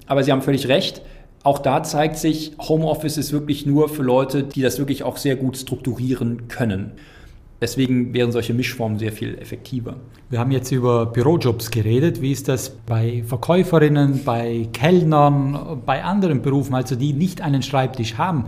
Aber 0.06 0.24
Sie 0.24 0.32
haben 0.32 0.42
völlig 0.42 0.68
recht. 0.68 1.02
Auch 1.44 1.60
da 1.60 1.82
zeigt 1.82 2.18
sich, 2.18 2.54
Homeoffice 2.60 3.18
ist 3.18 3.32
wirklich 3.32 3.66
nur 3.66 3.90
für 3.90 4.04
Leute, 4.04 4.44
die 4.44 4.62
das 4.62 4.78
wirklich 4.78 5.04
auch 5.04 5.18
sehr 5.18 5.36
gut 5.36 5.58
strukturieren 5.58 6.48
können. 6.48 6.92
Deswegen 7.62 8.12
wären 8.16 8.32
solche 8.32 8.56
Mischformen 8.56 8.98
sehr 8.98 9.12
viel 9.12 9.38
effektiver. 9.38 9.96
Wir 10.32 10.40
haben 10.40 10.50
jetzt 10.50 10.72
über 10.72 11.06
Bürojobs 11.06 11.70
geredet. 11.70 12.20
Wie 12.20 12.32
ist 12.32 12.48
das 12.48 12.72
bei 12.72 13.24
Verkäuferinnen, 13.24 14.24
bei 14.24 14.68
Kellnern, 14.74 15.82
bei 15.86 16.04
anderen 16.04 16.42
Berufen, 16.42 16.74
also 16.74 16.96
die 16.96 17.14
nicht 17.14 17.42
einen 17.42 17.62
Schreibtisch 17.62 18.18
haben? 18.18 18.46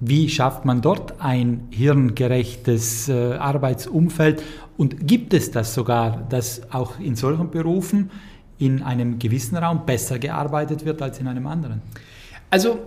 Wie 0.00 0.30
schafft 0.30 0.64
man 0.64 0.80
dort 0.80 1.20
ein 1.20 1.68
hirngerechtes 1.70 3.10
äh, 3.10 3.34
Arbeitsumfeld? 3.34 4.42
Und 4.78 5.06
gibt 5.06 5.34
es 5.34 5.50
das 5.50 5.74
sogar, 5.74 6.26
dass 6.30 6.62
auch 6.72 6.98
in 6.98 7.14
solchen 7.14 7.50
Berufen 7.50 8.10
in 8.58 8.82
einem 8.82 9.18
gewissen 9.18 9.56
Raum 9.56 9.84
besser 9.84 10.18
gearbeitet 10.18 10.86
wird 10.86 11.02
als 11.02 11.18
in 11.18 11.28
einem 11.28 11.46
anderen? 11.46 11.82
Also, 12.56 12.78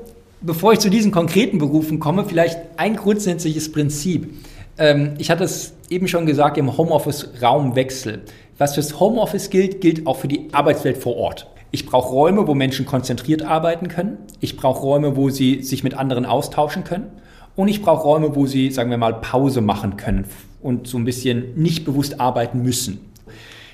bevor 0.41 0.73
ich 0.73 0.79
zu 0.79 0.89
diesen 0.89 1.11
konkreten 1.11 1.59
Berufen 1.59 1.99
komme, 1.99 2.25
vielleicht 2.25 2.57
ein 2.77 2.95
grundsätzliches 2.95 3.71
Prinzip. 3.71 4.33
Ähm, 4.79 5.13
ich 5.19 5.29
hatte 5.29 5.43
es 5.43 5.73
eben 5.91 6.07
schon 6.07 6.25
gesagt, 6.25 6.57
im 6.57 6.75
Homeoffice-Raumwechsel. 6.75 8.23
Was 8.57 8.73
fürs 8.73 8.99
Homeoffice 8.99 9.51
gilt, 9.51 9.79
gilt 9.79 10.07
auch 10.07 10.17
für 10.17 10.27
die 10.27 10.47
Arbeitswelt 10.53 10.97
vor 10.97 11.17
Ort. 11.17 11.45
Ich 11.69 11.85
brauche 11.85 12.09
Räume, 12.11 12.47
wo 12.47 12.55
Menschen 12.55 12.87
konzentriert 12.87 13.43
arbeiten 13.43 13.89
können. 13.89 14.17
Ich 14.39 14.57
brauche 14.57 14.81
Räume, 14.81 15.15
wo 15.15 15.29
sie 15.29 15.61
sich 15.61 15.83
mit 15.83 15.93
anderen 15.93 16.25
austauschen 16.25 16.83
können. 16.83 17.05
Und 17.55 17.67
ich 17.67 17.83
brauche 17.83 18.01
Räume, 18.01 18.35
wo 18.35 18.47
sie, 18.47 18.71
sagen 18.71 18.89
wir 18.89 18.97
mal, 18.97 19.13
Pause 19.21 19.61
machen 19.61 19.97
können 19.97 20.25
und 20.63 20.87
so 20.87 20.97
ein 20.97 21.05
bisschen 21.05 21.53
nicht 21.55 21.85
bewusst 21.85 22.19
arbeiten 22.19 22.63
müssen. 22.63 23.08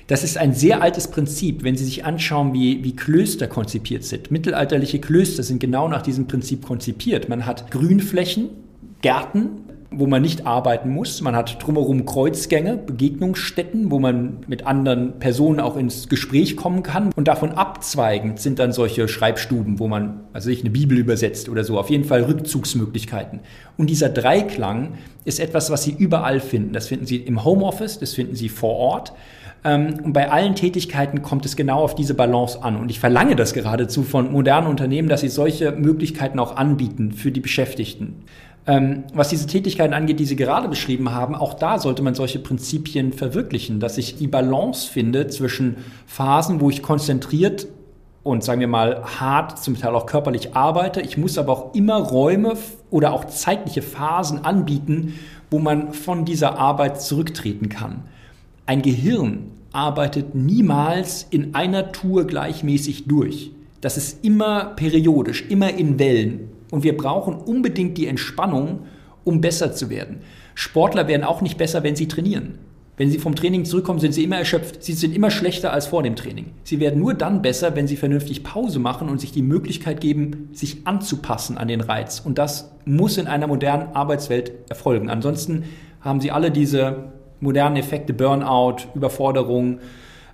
Das 0.06 0.22
ist 0.22 0.38
ein 0.38 0.54
sehr 0.54 0.82
altes 0.82 1.08
Prinzip, 1.08 1.64
wenn 1.64 1.76
Sie 1.76 1.84
sich 1.84 2.04
anschauen, 2.04 2.52
wie, 2.52 2.84
wie 2.84 2.94
Klöster 2.94 3.48
konzipiert 3.48 4.04
sind. 4.04 4.30
Mittelalterliche 4.30 5.00
Klöster 5.00 5.42
sind 5.42 5.58
genau 5.58 5.88
nach 5.88 6.02
diesem 6.02 6.28
Prinzip 6.28 6.64
konzipiert. 6.64 7.28
Man 7.28 7.44
hat 7.44 7.72
Grünflächen, 7.72 8.50
Gärten, 9.02 9.62
wo 9.90 10.06
man 10.06 10.22
nicht 10.22 10.46
arbeiten 10.46 10.90
muss. 10.90 11.20
Man 11.22 11.34
hat 11.34 11.60
drumherum 11.64 12.06
Kreuzgänge, 12.06 12.76
Begegnungsstätten, 12.76 13.90
wo 13.90 13.98
man 13.98 14.38
mit 14.46 14.64
anderen 14.64 15.18
Personen 15.18 15.58
auch 15.58 15.76
ins 15.76 16.08
Gespräch 16.08 16.56
kommen 16.56 16.84
kann. 16.84 17.10
Und 17.16 17.26
davon 17.26 17.52
abzweigend 17.52 18.38
sind 18.38 18.60
dann 18.60 18.72
solche 18.72 19.08
Schreibstuben, 19.08 19.80
wo 19.80 19.88
man, 19.88 20.20
also 20.32 20.50
sich 20.50 20.60
eine 20.60 20.70
Bibel 20.70 20.98
übersetzt 20.98 21.48
oder 21.48 21.64
so. 21.64 21.80
Auf 21.80 21.90
jeden 21.90 22.04
Fall 22.04 22.22
Rückzugsmöglichkeiten. 22.22 23.40
Und 23.76 23.90
dieser 23.90 24.08
Dreiklang 24.08 24.94
ist 25.24 25.40
etwas, 25.40 25.70
was 25.70 25.82
Sie 25.82 25.96
überall 25.98 26.38
finden. 26.38 26.72
Das 26.72 26.86
finden 26.86 27.06
Sie 27.06 27.16
im 27.16 27.44
Homeoffice, 27.44 27.98
das 27.98 28.14
finden 28.14 28.36
Sie 28.36 28.48
vor 28.48 28.76
Ort. 28.76 29.12
Ähm, 29.66 29.98
und 30.04 30.12
bei 30.12 30.30
allen 30.30 30.54
Tätigkeiten 30.54 31.22
kommt 31.22 31.44
es 31.44 31.56
genau 31.56 31.80
auf 31.80 31.96
diese 31.96 32.14
Balance 32.14 32.62
an. 32.62 32.76
Und 32.76 32.90
ich 32.90 33.00
verlange 33.00 33.34
das 33.34 33.52
geradezu 33.52 34.04
von 34.04 34.30
modernen 34.32 34.68
Unternehmen, 34.68 35.08
dass 35.08 35.20
sie 35.22 35.28
solche 35.28 35.72
Möglichkeiten 35.72 36.38
auch 36.38 36.56
anbieten 36.56 37.12
für 37.12 37.32
die 37.32 37.40
Beschäftigten. 37.40 38.22
Ähm, 38.68 39.04
was 39.12 39.28
diese 39.28 39.48
Tätigkeiten 39.48 39.92
angeht, 39.92 40.20
die 40.20 40.24
Sie 40.24 40.36
gerade 40.36 40.68
beschrieben 40.68 41.12
haben, 41.12 41.34
auch 41.34 41.54
da 41.54 41.78
sollte 41.78 42.02
man 42.02 42.14
solche 42.14 42.38
Prinzipien 42.38 43.12
verwirklichen, 43.12 43.80
dass 43.80 43.98
ich 43.98 44.16
die 44.16 44.28
Balance 44.28 44.88
finde 44.90 45.26
zwischen 45.28 45.76
Phasen, 46.06 46.60
wo 46.60 46.70
ich 46.70 46.82
konzentriert 46.82 47.66
und 48.22 48.42
sagen 48.42 48.60
wir 48.60 48.68
mal 48.68 49.04
hart, 49.20 49.62
zum 49.62 49.78
Teil 49.78 49.94
auch 49.94 50.06
körperlich 50.06 50.56
arbeite. 50.56 51.00
Ich 51.00 51.16
muss 51.16 51.38
aber 51.38 51.52
auch 51.52 51.74
immer 51.74 51.96
Räume 51.96 52.54
oder 52.90 53.12
auch 53.12 53.26
zeitliche 53.26 53.82
Phasen 53.82 54.44
anbieten, 54.44 55.14
wo 55.50 55.60
man 55.60 55.92
von 55.92 56.24
dieser 56.24 56.58
Arbeit 56.58 57.00
zurücktreten 57.00 57.68
kann. 57.68 58.02
Ein 58.66 58.82
Gehirn 58.82 59.52
arbeitet 59.76 60.34
niemals 60.34 61.26
in 61.30 61.54
einer 61.54 61.92
Tour 61.92 62.24
gleichmäßig 62.26 63.06
durch. 63.06 63.52
Das 63.82 63.98
ist 63.98 64.24
immer 64.24 64.72
periodisch, 64.74 65.44
immer 65.50 65.74
in 65.74 65.98
Wellen. 65.98 66.48
Und 66.70 66.82
wir 66.82 66.96
brauchen 66.96 67.34
unbedingt 67.34 67.98
die 67.98 68.06
Entspannung, 68.06 68.80
um 69.22 69.42
besser 69.42 69.72
zu 69.72 69.90
werden. 69.90 70.20
Sportler 70.54 71.08
werden 71.08 71.24
auch 71.24 71.42
nicht 71.42 71.58
besser, 71.58 71.82
wenn 71.82 71.94
sie 71.94 72.08
trainieren. 72.08 72.58
Wenn 72.96 73.10
sie 73.10 73.18
vom 73.18 73.34
Training 73.34 73.66
zurückkommen, 73.66 74.00
sind 74.00 74.14
sie 74.14 74.24
immer 74.24 74.38
erschöpft. 74.38 74.82
Sie 74.82 74.94
sind 74.94 75.14
immer 75.14 75.30
schlechter 75.30 75.74
als 75.74 75.86
vor 75.86 76.02
dem 76.02 76.16
Training. 76.16 76.46
Sie 76.64 76.80
werden 76.80 76.98
nur 76.98 77.12
dann 77.12 77.42
besser, 77.42 77.76
wenn 77.76 77.86
sie 77.86 77.96
vernünftig 77.96 78.42
Pause 78.42 78.78
machen 78.78 79.10
und 79.10 79.20
sich 79.20 79.32
die 79.32 79.42
Möglichkeit 79.42 80.00
geben, 80.00 80.48
sich 80.54 80.86
anzupassen 80.86 81.58
an 81.58 81.68
den 81.68 81.82
Reiz. 81.82 82.20
Und 82.20 82.38
das 82.38 82.72
muss 82.86 83.18
in 83.18 83.26
einer 83.26 83.46
modernen 83.46 83.94
Arbeitswelt 83.94 84.52
erfolgen. 84.70 85.10
Ansonsten 85.10 85.64
haben 86.00 86.22
sie 86.22 86.30
alle 86.30 86.50
diese 86.50 87.12
modernen 87.40 87.76
Effekte, 87.76 88.12
Burnout, 88.12 88.88
Überforderung, 88.94 89.78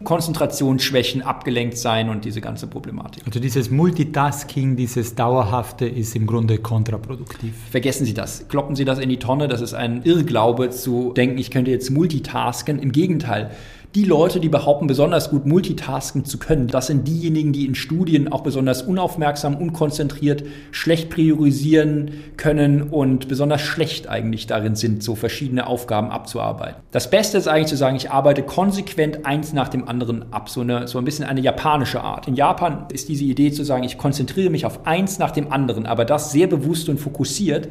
Konzentrationsschwächen, 0.04 1.22
abgelenkt 1.22 1.78
sein 1.78 2.08
und 2.08 2.24
diese 2.24 2.40
ganze 2.40 2.66
Problematik. 2.66 3.22
Also 3.26 3.40
dieses 3.40 3.70
Multitasking, 3.70 4.76
dieses 4.76 5.14
Dauerhafte 5.14 5.86
ist 5.86 6.16
im 6.16 6.26
Grunde 6.26 6.58
kontraproduktiv. 6.58 7.54
Vergessen 7.70 8.04
Sie 8.04 8.14
das. 8.14 8.48
Kloppen 8.48 8.74
Sie 8.74 8.84
das 8.84 8.98
in 8.98 9.08
die 9.08 9.18
Tonne. 9.18 9.48
Das 9.48 9.60
ist 9.60 9.74
ein 9.74 10.02
Irrglaube 10.02 10.70
zu 10.70 11.12
denken, 11.12 11.38
ich 11.38 11.50
könnte 11.50 11.70
jetzt 11.70 11.90
multitasken. 11.90 12.78
Im 12.78 12.92
Gegenteil. 12.92 13.50
Die 13.94 14.04
Leute, 14.04 14.40
die 14.40 14.48
behaupten, 14.48 14.86
besonders 14.86 15.28
gut 15.28 15.44
multitasken 15.44 16.24
zu 16.24 16.38
können, 16.38 16.66
das 16.66 16.86
sind 16.86 17.06
diejenigen, 17.06 17.52
die 17.52 17.66
in 17.66 17.74
Studien 17.74 18.32
auch 18.32 18.40
besonders 18.40 18.80
unaufmerksam, 18.80 19.54
unkonzentriert, 19.54 20.44
schlecht 20.70 21.10
priorisieren 21.10 22.12
können 22.38 22.84
und 22.84 23.28
besonders 23.28 23.60
schlecht 23.60 24.08
eigentlich 24.08 24.46
darin 24.46 24.76
sind, 24.76 25.02
so 25.02 25.14
verschiedene 25.14 25.66
Aufgaben 25.66 26.10
abzuarbeiten. 26.10 26.80
Das 26.90 27.10
Beste 27.10 27.36
ist 27.36 27.48
eigentlich 27.48 27.66
zu 27.66 27.76
sagen, 27.76 27.96
ich 27.96 28.10
arbeite 28.10 28.42
konsequent 28.42 29.26
eins 29.26 29.52
nach 29.52 29.68
dem 29.68 29.86
anderen 29.86 30.32
ab, 30.32 30.48
so, 30.48 30.62
eine, 30.62 30.88
so 30.88 30.96
ein 30.96 31.04
bisschen 31.04 31.26
eine 31.26 31.42
japanische 31.42 32.00
Art. 32.00 32.26
In 32.28 32.34
Japan 32.34 32.86
ist 32.90 33.10
diese 33.10 33.24
Idee 33.24 33.52
zu 33.52 33.62
sagen, 33.62 33.84
ich 33.84 33.98
konzentriere 33.98 34.48
mich 34.48 34.64
auf 34.64 34.86
eins 34.86 35.18
nach 35.18 35.32
dem 35.32 35.52
anderen, 35.52 35.84
aber 35.84 36.06
das 36.06 36.32
sehr 36.32 36.46
bewusst 36.46 36.88
und 36.88 36.98
fokussiert, 36.98 37.68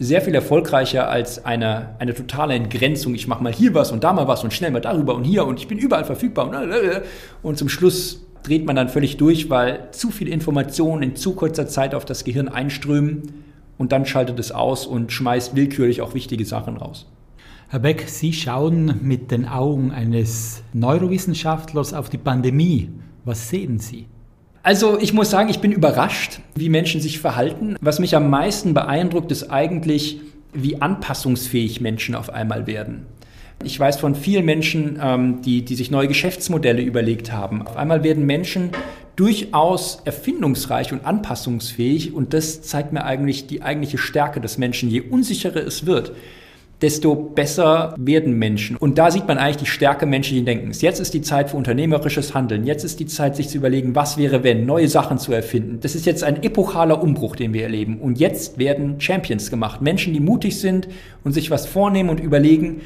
sehr 0.00 0.22
viel 0.22 0.34
erfolgreicher 0.34 1.10
als 1.10 1.44
eine, 1.44 1.94
eine 1.98 2.14
totale 2.14 2.54
Entgrenzung. 2.54 3.14
Ich 3.14 3.28
mache 3.28 3.42
mal 3.42 3.52
hier 3.52 3.74
was 3.74 3.92
und 3.92 4.02
da 4.02 4.14
mal 4.14 4.26
was 4.26 4.42
und 4.42 4.52
schnell 4.52 4.70
mal 4.70 4.80
darüber 4.80 5.14
und 5.14 5.24
hier 5.24 5.46
und 5.46 5.60
ich 5.60 5.68
bin 5.68 5.76
überall 5.76 6.06
verfügbar. 6.06 6.48
Und, 6.48 6.72
und 7.42 7.58
zum 7.58 7.68
Schluss 7.68 8.26
dreht 8.42 8.64
man 8.64 8.76
dann 8.76 8.88
völlig 8.88 9.18
durch, 9.18 9.50
weil 9.50 9.88
zu 9.92 10.10
viele 10.10 10.30
Informationen 10.30 11.02
in 11.02 11.16
zu 11.16 11.34
kurzer 11.34 11.68
Zeit 11.68 11.94
auf 11.94 12.06
das 12.06 12.24
Gehirn 12.24 12.48
einströmen 12.48 13.44
und 13.76 13.92
dann 13.92 14.06
schaltet 14.06 14.38
es 14.38 14.52
aus 14.52 14.86
und 14.86 15.12
schmeißt 15.12 15.54
willkürlich 15.54 16.00
auch 16.00 16.14
wichtige 16.14 16.46
Sachen 16.46 16.78
raus. 16.78 17.06
Herr 17.68 17.80
Beck, 17.80 18.08
Sie 18.08 18.32
schauen 18.32 19.00
mit 19.02 19.30
den 19.30 19.46
Augen 19.46 19.92
eines 19.92 20.62
Neurowissenschaftlers 20.72 21.92
auf 21.92 22.08
die 22.08 22.18
Pandemie. 22.18 22.88
Was 23.26 23.50
sehen 23.50 23.78
Sie? 23.78 24.06
Also 24.62 24.98
ich 25.00 25.14
muss 25.14 25.30
sagen, 25.30 25.48
ich 25.48 25.60
bin 25.60 25.72
überrascht, 25.72 26.40
wie 26.54 26.68
Menschen 26.68 27.00
sich 27.00 27.18
verhalten. 27.18 27.76
Was 27.80 27.98
mich 27.98 28.14
am 28.14 28.28
meisten 28.28 28.74
beeindruckt, 28.74 29.32
ist 29.32 29.50
eigentlich, 29.50 30.20
wie 30.52 30.82
anpassungsfähig 30.82 31.80
Menschen 31.80 32.14
auf 32.14 32.30
einmal 32.30 32.66
werden. 32.66 33.06
Ich 33.62 33.78
weiß 33.78 33.98
von 33.98 34.14
vielen 34.14 34.44
Menschen, 34.44 34.98
ähm, 35.02 35.42
die, 35.42 35.64
die 35.64 35.74
sich 35.74 35.90
neue 35.90 36.08
Geschäftsmodelle 36.08 36.82
überlegt 36.82 37.32
haben. 37.32 37.66
Auf 37.66 37.76
einmal 37.76 38.02
werden 38.02 38.26
Menschen 38.26 38.70
durchaus 39.16 40.00
erfindungsreich 40.04 40.92
und 40.92 41.04
anpassungsfähig 41.04 42.14
und 42.14 42.32
das 42.32 42.62
zeigt 42.62 42.92
mir 42.92 43.04
eigentlich 43.04 43.46
die 43.46 43.62
eigentliche 43.62 43.98
Stärke 43.98 44.40
des 44.40 44.56
Menschen. 44.56 44.90
Je 44.90 45.02
unsicherer 45.02 45.60
es 45.66 45.84
wird, 45.84 46.12
desto 46.82 47.14
besser 47.14 47.94
werden 47.98 48.38
Menschen. 48.38 48.76
Und 48.76 48.96
da 48.96 49.10
sieht 49.10 49.28
man 49.28 49.38
eigentlich 49.38 49.58
die 49.58 49.66
Stärke 49.66 50.06
menschlichen 50.06 50.46
Denkens. 50.46 50.80
Jetzt 50.80 50.98
ist 50.98 51.12
die 51.12 51.20
Zeit 51.20 51.50
für 51.50 51.56
unternehmerisches 51.56 52.34
Handeln. 52.34 52.64
Jetzt 52.64 52.84
ist 52.84 53.00
die 53.00 53.06
Zeit, 53.06 53.36
sich 53.36 53.48
zu 53.48 53.58
überlegen, 53.58 53.94
was 53.94 54.16
wäre, 54.16 54.44
wenn, 54.44 54.64
neue 54.64 54.88
Sachen 54.88 55.18
zu 55.18 55.32
erfinden. 55.32 55.80
Das 55.80 55.94
ist 55.94 56.06
jetzt 56.06 56.24
ein 56.24 56.42
epochaler 56.42 57.02
Umbruch, 57.02 57.36
den 57.36 57.52
wir 57.52 57.62
erleben. 57.62 57.98
Und 57.98 58.18
jetzt 58.18 58.58
werden 58.58 59.00
Champions 59.00 59.50
gemacht. 59.50 59.82
Menschen, 59.82 60.14
die 60.14 60.20
mutig 60.20 60.58
sind 60.58 60.88
und 61.22 61.32
sich 61.32 61.50
was 61.50 61.66
vornehmen 61.66 62.08
und 62.08 62.20
überlegen, 62.20 62.80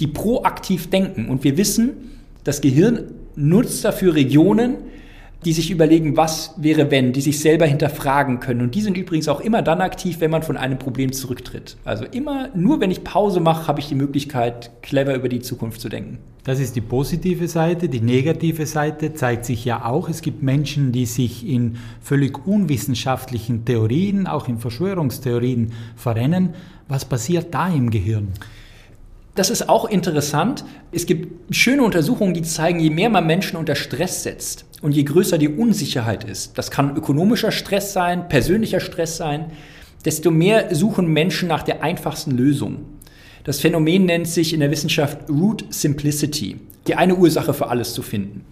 die 0.00 0.08
proaktiv 0.08 0.90
denken. 0.90 1.28
Und 1.28 1.44
wir 1.44 1.56
wissen, 1.56 2.16
das 2.42 2.60
Gehirn 2.60 3.12
nutzt 3.36 3.84
dafür 3.84 4.14
Regionen, 4.14 4.76
die 5.44 5.52
sich 5.52 5.70
überlegen, 5.70 6.16
was 6.16 6.54
wäre 6.56 6.90
wenn, 6.90 7.12
die 7.12 7.20
sich 7.20 7.38
selber 7.38 7.66
hinterfragen 7.66 8.40
können. 8.40 8.62
Und 8.62 8.74
die 8.74 8.80
sind 8.80 8.96
übrigens 8.96 9.28
auch 9.28 9.40
immer 9.40 9.62
dann 9.62 9.80
aktiv, 9.80 10.20
wenn 10.20 10.30
man 10.30 10.42
von 10.42 10.56
einem 10.56 10.78
Problem 10.78 11.12
zurücktritt. 11.12 11.76
Also 11.84 12.04
immer, 12.04 12.48
nur 12.54 12.80
wenn 12.80 12.90
ich 12.90 13.04
Pause 13.04 13.40
mache, 13.40 13.68
habe 13.68 13.80
ich 13.80 13.88
die 13.88 13.94
Möglichkeit, 13.94 14.70
clever 14.82 15.14
über 15.14 15.28
die 15.28 15.40
Zukunft 15.40 15.80
zu 15.80 15.88
denken. 15.88 16.18
Das 16.42 16.60
ist 16.60 16.76
die 16.76 16.80
positive 16.80 17.48
Seite. 17.48 17.88
Die 17.88 18.00
negative 18.00 18.66
Seite 18.66 19.14
zeigt 19.14 19.44
sich 19.44 19.64
ja 19.64 19.84
auch. 19.84 20.08
Es 20.08 20.22
gibt 20.22 20.42
Menschen, 20.42 20.92
die 20.92 21.06
sich 21.06 21.46
in 21.46 21.76
völlig 22.00 22.46
unwissenschaftlichen 22.46 23.64
Theorien, 23.64 24.26
auch 24.28 24.46
in 24.46 24.58
Verschwörungstheorien 24.58 25.72
verrennen. 25.96 26.50
Was 26.88 27.04
passiert 27.04 27.52
da 27.52 27.68
im 27.68 27.90
Gehirn? 27.90 28.28
Das 29.36 29.50
ist 29.50 29.68
auch 29.68 29.84
interessant. 29.84 30.64
Es 30.92 31.04
gibt 31.04 31.54
schöne 31.54 31.82
Untersuchungen, 31.82 32.32
die 32.32 32.40
zeigen, 32.40 32.80
je 32.80 32.88
mehr 32.88 33.10
man 33.10 33.26
Menschen 33.26 33.58
unter 33.58 33.74
Stress 33.74 34.22
setzt 34.22 34.64
und 34.80 34.92
je 34.92 35.04
größer 35.04 35.36
die 35.36 35.50
Unsicherheit 35.50 36.24
ist, 36.24 36.56
das 36.56 36.70
kann 36.70 36.96
ökonomischer 36.96 37.52
Stress 37.52 37.92
sein, 37.92 38.30
persönlicher 38.30 38.80
Stress 38.80 39.18
sein, 39.18 39.50
desto 40.06 40.30
mehr 40.30 40.74
suchen 40.74 41.08
Menschen 41.08 41.48
nach 41.48 41.62
der 41.62 41.82
einfachsten 41.82 42.30
Lösung. 42.30 42.86
Das 43.44 43.60
Phänomen 43.60 44.06
nennt 44.06 44.26
sich 44.26 44.54
in 44.54 44.60
der 44.60 44.70
Wissenschaft 44.70 45.28
Root 45.28 45.66
Simplicity, 45.68 46.56
die 46.86 46.94
eine 46.94 47.16
Ursache 47.16 47.52
für 47.52 47.68
alles 47.68 47.92
zu 47.92 48.00
finden. 48.00 48.46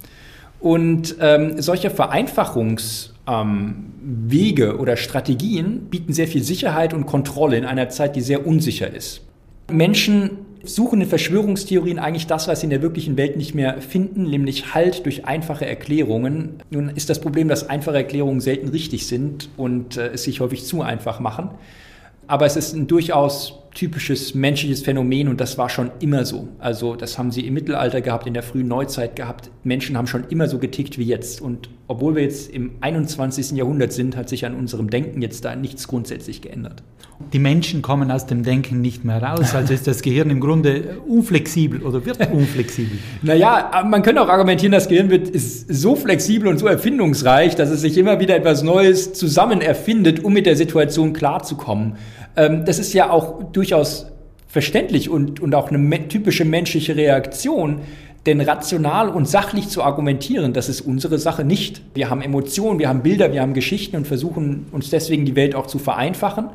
Und 0.61 1.17
ähm, 1.19 1.63
solche 1.63 1.89
Vereinfachungswege 1.89 4.65
ähm, 4.65 4.79
oder 4.79 4.99
Strategien 4.99 5.87
bieten 5.87 6.13
sehr 6.13 6.29
viel 6.29 6.43
Sicherheit 6.43 6.93
und 6.93 7.07
Kontrolle 7.07 7.57
in 7.57 7.65
einer 7.65 7.89
Zeit, 7.89 8.17
die 8.17 8.21
sehr 8.21 8.47
unsicher 8.47 8.93
ist. 8.93 9.23
Menschen 9.71 10.45
suchen 10.69 11.01
in 11.01 11.09
Verschwörungstheorien 11.09 11.99
eigentlich 11.99 12.27
das, 12.27 12.49
was 12.49 12.61
sie 12.61 12.67
in 12.67 12.71
der 12.71 12.83
wirklichen 12.83 13.17
Welt 13.17 13.37
nicht 13.37 13.55
mehr 13.55 13.81
finden, 13.81 14.25
nämlich 14.25 14.75
Halt 14.75 15.05
durch 15.07 15.25
einfache 15.25 15.67
Erklärungen. 15.67 16.61
Nun 16.71 16.91
ist 16.91 17.11
das 17.11 17.21
Problem, 17.21 17.49
dass 17.49 17.69
einfache 17.69 17.97
Erklärungen 17.97 18.41
selten 18.41 18.69
richtig 18.69 19.07
sind 19.07 19.49
und 19.57 19.97
äh, 19.97 20.09
es 20.09 20.25
sich 20.25 20.41
häufig 20.41 20.65
zu 20.65 20.83
einfach 20.83 21.21
machen. 21.21 21.51
Aber 22.27 22.47
es 22.47 22.57
ist 22.57 22.73
ein 22.73 22.87
durchaus 22.87 23.64
typisches 23.75 24.35
menschliches 24.35 24.83
Phänomen 24.83 25.29
und 25.29 25.41
das 25.41 25.59
war 25.59 25.69
schon 25.69 25.91
immer 26.01 26.25
so. 26.25 26.49
Also 26.59 26.95
das 26.95 27.19
haben 27.19 27.31
sie 27.33 27.47
im 27.47 27.55
Mittelalter 27.55 28.01
gehabt, 28.01 28.27
in 28.27 28.35
der 28.35 28.45
frühen 28.45 28.69
Neuzeit 28.69 29.17
gehabt. 29.17 29.51
Menschen 29.65 29.99
haben 29.99 30.07
schon 30.07 30.25
immer 30.29 30.49
so 30.49 30.59
getickt 30.59 30.97
wie 30.97 31.05
jetzt. 31.05 31.43
Und 31.43 31.69
obwohl 31.89 32.15
wir 32.15 32.23
jetzt 32.23 32.51
im 32.51 32.73
21. 32.81 33.53
Jahrhundert 33.53 33.93
sind, 33.93 34.17
hat 34.17 34.29
sich 34.29 34.47
an 34.47 34.55
unserem 34.55 34.91
Denken 34.91 35.21
jetzt 35.21 35.45
da 35.45 35.57
nichts 35.57 35.89
grundsätzlich 35.89 36.41
geändert. 36.41 36.83
Die 37.33 37.39
Menschen 37.39 37.83
kommen 37.83 38.11
aus 38.11 38.27
dem 38.27 38.43
Denken 38.43 38.81
nicht 38.81 39.05
mehr 39.05 39.23
raus, 39.23 39.55
also 39.55 39.73
ist 39.73 39.87
das 39.87 40.03
Gehirn 40.03 40.31
im 40.31 40.41
Grunde 40.41 40.99
unflexibel 41.07 41.83
oder 41.83 42.05
wird 42.05 42.19
unflexibel. 42.33 42.99
naja, 43.23 43.85
man 43.89 44.03
könnte 44.03 44.21
auch 44.21 44.29
argumentieren, 44.29 44.73
das 44.73 44.89
Gehirn 44.89 45.11
wird, 45.11 45.29
ist 45.29 45.73
so 45.73 45.95
flexibel 45.95 46.49
und 46.49 46.59
so 46.59 46.67
erfindungsreich, 46.67 47.55
dass 47.55 47.71
es 47.71 47.83
sich 47.83 47.97
immer 47.99 48.19
wieder 48.19 48.37
etwas 48.37 48.63
Neues 48.63 49.13
zusammen 49.13 49.61
erfindet, 49.61 50.25
um 50.25 50.33
mit 50.33 50.47
der 50.47 50.57
Situation 50.57 51.13
klarzukommen. 51.13 51.95
Ähm, 52.37 52.65
das 52.65 52.79
ist 52.79 52.93
ja 52.93 53.11
auch 53.11 53.53
durchaus 53.53 54.07
verständlich 54.49 55.11
und, 55.11 55.41
und 55.41 55.55
auch 55.55 55.71
eine 55.71 56.09
typische 56.09 56.45
menschliche 56.45 56.97
Reaktion, 56.97 57.81
denn 58.27 58.41
rational 58.41 59.09
und 59.09 59.29
sachlich 59.29 59.69
zu 59.69 59.83
argumentieren, 59.83 60.53
das 60.53 60.69
ist 60.69 60.81
unsere 60.81 61.19
Sache 61.19 61.45
nicht. 61.45 61.83
Wir 61.95 62.09
haben 62.09 62.23
Emotionen, 62.23 62.79
wir 62.79 62.89
haben 62.89 63.03
Bilder, 63.03 63.33
wir 63.33 63.43
haben 63.43 63.53
Geschichten 63.53 63.97
und 63.97 64.07
versuchen 64.07 64.67
uns 64.73 64.91
deswegen 64.91 65.27
die 65.27 65.37
Welt 65.37 65.55
auch 65.55 65.67
zu 65.67 65.79
vereinfachen. 65.79 66.49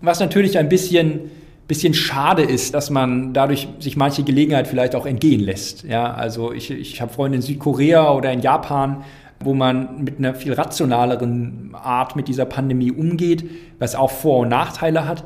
Was 0.00 0.20
natürlich 0.20 0.58
ein 0.58 0.68
bisschen, 0.68 1.30
bisschen 1.68 1.92
schade 1.92 2.42
ist, 2.42 2.72
dass 2.72 2.88
man 2.88 3.34
dadurch 3.34 3.68
sich 3.80 3.96
manche 3.96 4.22
Gelegenheit 4.22 4.66
vielleicht 4.66 4.94
auch 4.94 5.04
entgehen 5.04 5.40
lässt. 5.40 5.84
Ja, 5.84 6.14
also 6.14 6.52
ich, 6.52 6.70
ich 6.70 7.00
habe 7.00 7.12
Freunde 7.12 7.36
in 7.36 7.42
Südkorea 7.42 8.12
oder 8.12 8.32
in 8.32 8.40
Japan, 8.40 9.04
wo 9.40 9.54
man 9.54 10.02
mit 10.04 10.18
einer 10.18 10.34
viel 10.34 10.52
rationaleren 10.52 11.74
Art 11.74 12.16
mit 12.16 12.28
dieser 12.28 12.44
Pandemie 12.44 12.90
umgeht, 12.90 13.48
was 13.78 13.94
auch 13.94 14.10
Vor- 14.10 14.40
und 14.40 14.48
Nachteile 14.48 15.06
hat. 15.06 15.24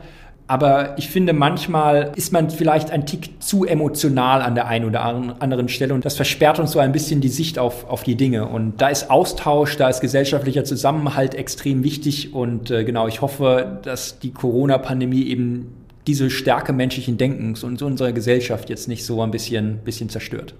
Aber 0.51 0.97
ich 0.97 1.11
finde, 1.11 1.35
manchmal 1.35 2.13
ist 2.17 2.33
man 2.33 2.49
vielleicht 2.49 2.91
ein 2.91 3.05
Tick 3.05 3.43
zu 3.43 3.67
emotional 3.67 4.41
an 4.41 4.55
der 4.55 4.67
einen 4.67 4.87
oder 4.87 5.05
anderen 5.05 5.69
Stelle 5.69 5.93
und 5.93 6.07
das 6.07 6.17
versperrt 6.17 6.59
uns 6.59 6.73
so 6.73 6.79
ein 6.79 6.91
bisschen 6.91 7.21
die 7.21 7.29
Sicht 7.29 7.59
auf, 7.59 7.87
auf 7.87 8.03
die 8.03 8.15
Dinge. 8.15 8.47
Und 8.49 8.81
da 8.81 8.89
ist 8.89 9.11
Austausch, 9.11 9.77
da 9.77 9.91
ist 9.91 10.01
gesellschaftlicher 10.01 10.65
Zusammenhalt 10.65 11.35
extrem 11.35 11.85
wichtig. 11.85 12.33
Und 12.33 12.71
äh, 12.71 12.85
genau, 12.85 13.07
ich 13.09 13.21
hoffe, 13.21 13.79
dass 13.83 14.21
die 14.21 14.33
Corona-Pandemie 14.33 15.25
eben 15.25 15.75
diese 16.07 16.31
Stärke 16.31 16.73
menschlichen 16.73 17.19
Denkens 17.19 17.63
und 17.63 17.83
unserer 17.83 18.13
Gesellschaft 18.13 18.71
jetzt 18.71 18.89
nicht 18.89 19.05
so 19.05 19.21
ein 19.21 19.31
bisschen, 19.31 19.81
bisschen 19.85 20.09
zerstört. 20.09 20.55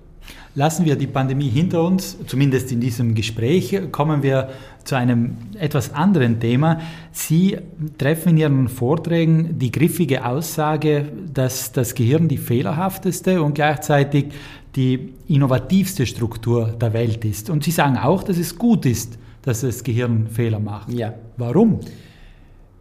Lassen 0.55 0.85
wir 0.85 0.97
die 0.97 1.07
Pandemie 1.07 1.49
hinter 1.49 1.85
uns, 1.85 2.17
zumindest 2.27 2.73
in 2.73 2.81
diesem 2.81 3.15
Gespräch, 3.15 3.79
kommen 3.93 4.23
wir 4.23 4.49
zu 4.83 4.97
einem 4.97 5.37
etwas 5.59 5.93
anderen 5.93 6.41
Thema. 6.41 6.81
Sie 7.13 7.59
treffen 7.99 8.31
in 8.31 8.37
Ihren 8.39 8.69
Vorträgen 8.69 9.59
die 9.59 9.71
griffige 9.71 10.25
Aussage, 10.25 11.13
dass 11.33 11.71
das 11.73 11.95
Gehirn 11.95 12.27
die 12.27 12.39
fehlerhafteste 12.39 13.43
und 13.43 13.55
gleichzeitig 13.55 14.33
die 14.75 15.15
innovativste 15.29 16.07
Struktur 16.07 16.67
der 16.81 16.93
Welt 16.93 17.25
ist. 17.25 17.51
Und 17.51 17.65
Sie 17.65 17.71
sagen 17.71 17.97
auch, 17.97 18.23
dass 18.23 18.39
es 18.39 18.57
gut 18.57 18.87
ist, 18.87 19.19
dass 19.43 19.61
das 19.61 19.85
Gehirn 19.85 20.29
Fehler 20.29 20.59
macht. 20.59 20.93
Ja. 20.93 21.15
Warum? 21.37 21.81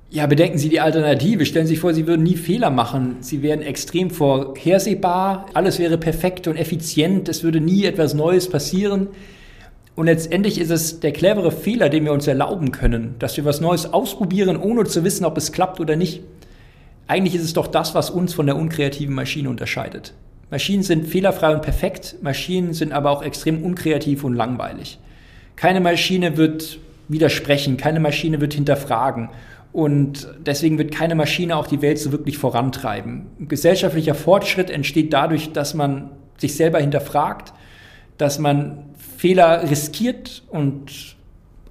Ja, 0.10 0.26
bedenken 0.26 0.58
Sie 0.58 0.70
die 0.70 0.80
Alternative. 0.80 1.46
Stellen 1.46 1.67
Sie 1.67 1.74
sich 1.74 1.82
vor, 1.82 1.93
Sie 1.93 2.08
würden 2.08 2.24
nie 2.24 2.38
Fehler 2.38 2.70
machen. 2.70 3.17
Sie 3.20 3.41
wären 3.41 3.62
extrem 3.62 4.10
vorhersehbar. 4.10 5.48
Alles 5.54 5.80
wäre 5.80 5.98
perfekt 5.98 6.48
und 6.48 6.56
effizient. 6.56 7.28
Es 7.28 7.43
würde 7.43 7.60
nie 7.60 7.84
etwas 7.84 8.13
Neues 8.13 8.50
passieren. 8.50 9.10
Und 9.96 10.06
letztendlich 10.06 10.62
ist 10.62 10.70
es 10.70 11.02
der 11.02 11.12
clevere 11.12 11.52
Fehler, 11.52 11.89
den 11.89 12.06
wir 12.06 12.13
uns 12.13 12.26
erlauben 12.26 12.72
können, 12.72 13.15
dass 13.20 13.36
wir 13.36 13.43
was 13.43 13.60
Neues 13.60 13.93
ausprobieren, 13.93 14.56
ohne 14.56 14.86
zu 14.86 15.04
wissen, 15.04 15.26
ob 15.26 15.38
es 15.38 15.52
klappt 15.52 15.80
oder 15.80 15.96
nicht. 15.96 16.22
Eigentlich 17.08 17.36
ist 17.36 17.43
es 17.43 17.54
doch 17.54 17.67
das, 17.67 17.96
was 17.96 18.10
uns 18.10 18.34
von 18.34 18.46
der 18.46 18.56
unkreativen 18.56 19.15
Maschine 19.15 19.50
unterscheidet. 19.50 20.13
Maschinen 20.52 20.84
sind 20.84 21.08
fehlerfrei 21.08 21.54
und 21.54 21.63
perfekt, 21.63 22.15
Maschinen 22.22 22.74
sind 22.74 22.93
aber 22.93 23.12
auch 23.12 23.24
extrem 23.24 23.63
unkreativ 23.63 24.24
und 24.24 24.36
langweilig. 24.36 25.00
Keine 25.56 25.82
Maschine 25.82 26.38
wird 26.38 26.80
widersprechen, 27.08 27.76
keine 27.76 28.00
Maschine 28.00 28.39
wird 28.39 28.54
hinterfragen. 28.54 29.30
Und 29.74 30.28
deswegen 30.40 30.78
wird 30.78 30.92
keine 30.92 31.16
Maschine 31.16 31.56
auch 31.56 31.68
die 31.68 31.82
Welt 31.82 32.00
so 32.00 32.12
wirklich 32.12 32.38
vorantreiben. 32.38 33.28
Gesellschaftlicher 33.48 34.16
Fortschritt 34.16 34.70
entsteht 34.70 35.14
dadurch, 35.14 35.52
dass 35.52 35.74
man 35.74 36.12
sich 36.38 36.56
selber 36.56 36.80
hinterfragt, 36.80 37.54
dass 38.18 38.40
man 38.40 38.86
Fehler 39.18 39.70
riskiert 39.70 40.44
und 40.50 41.16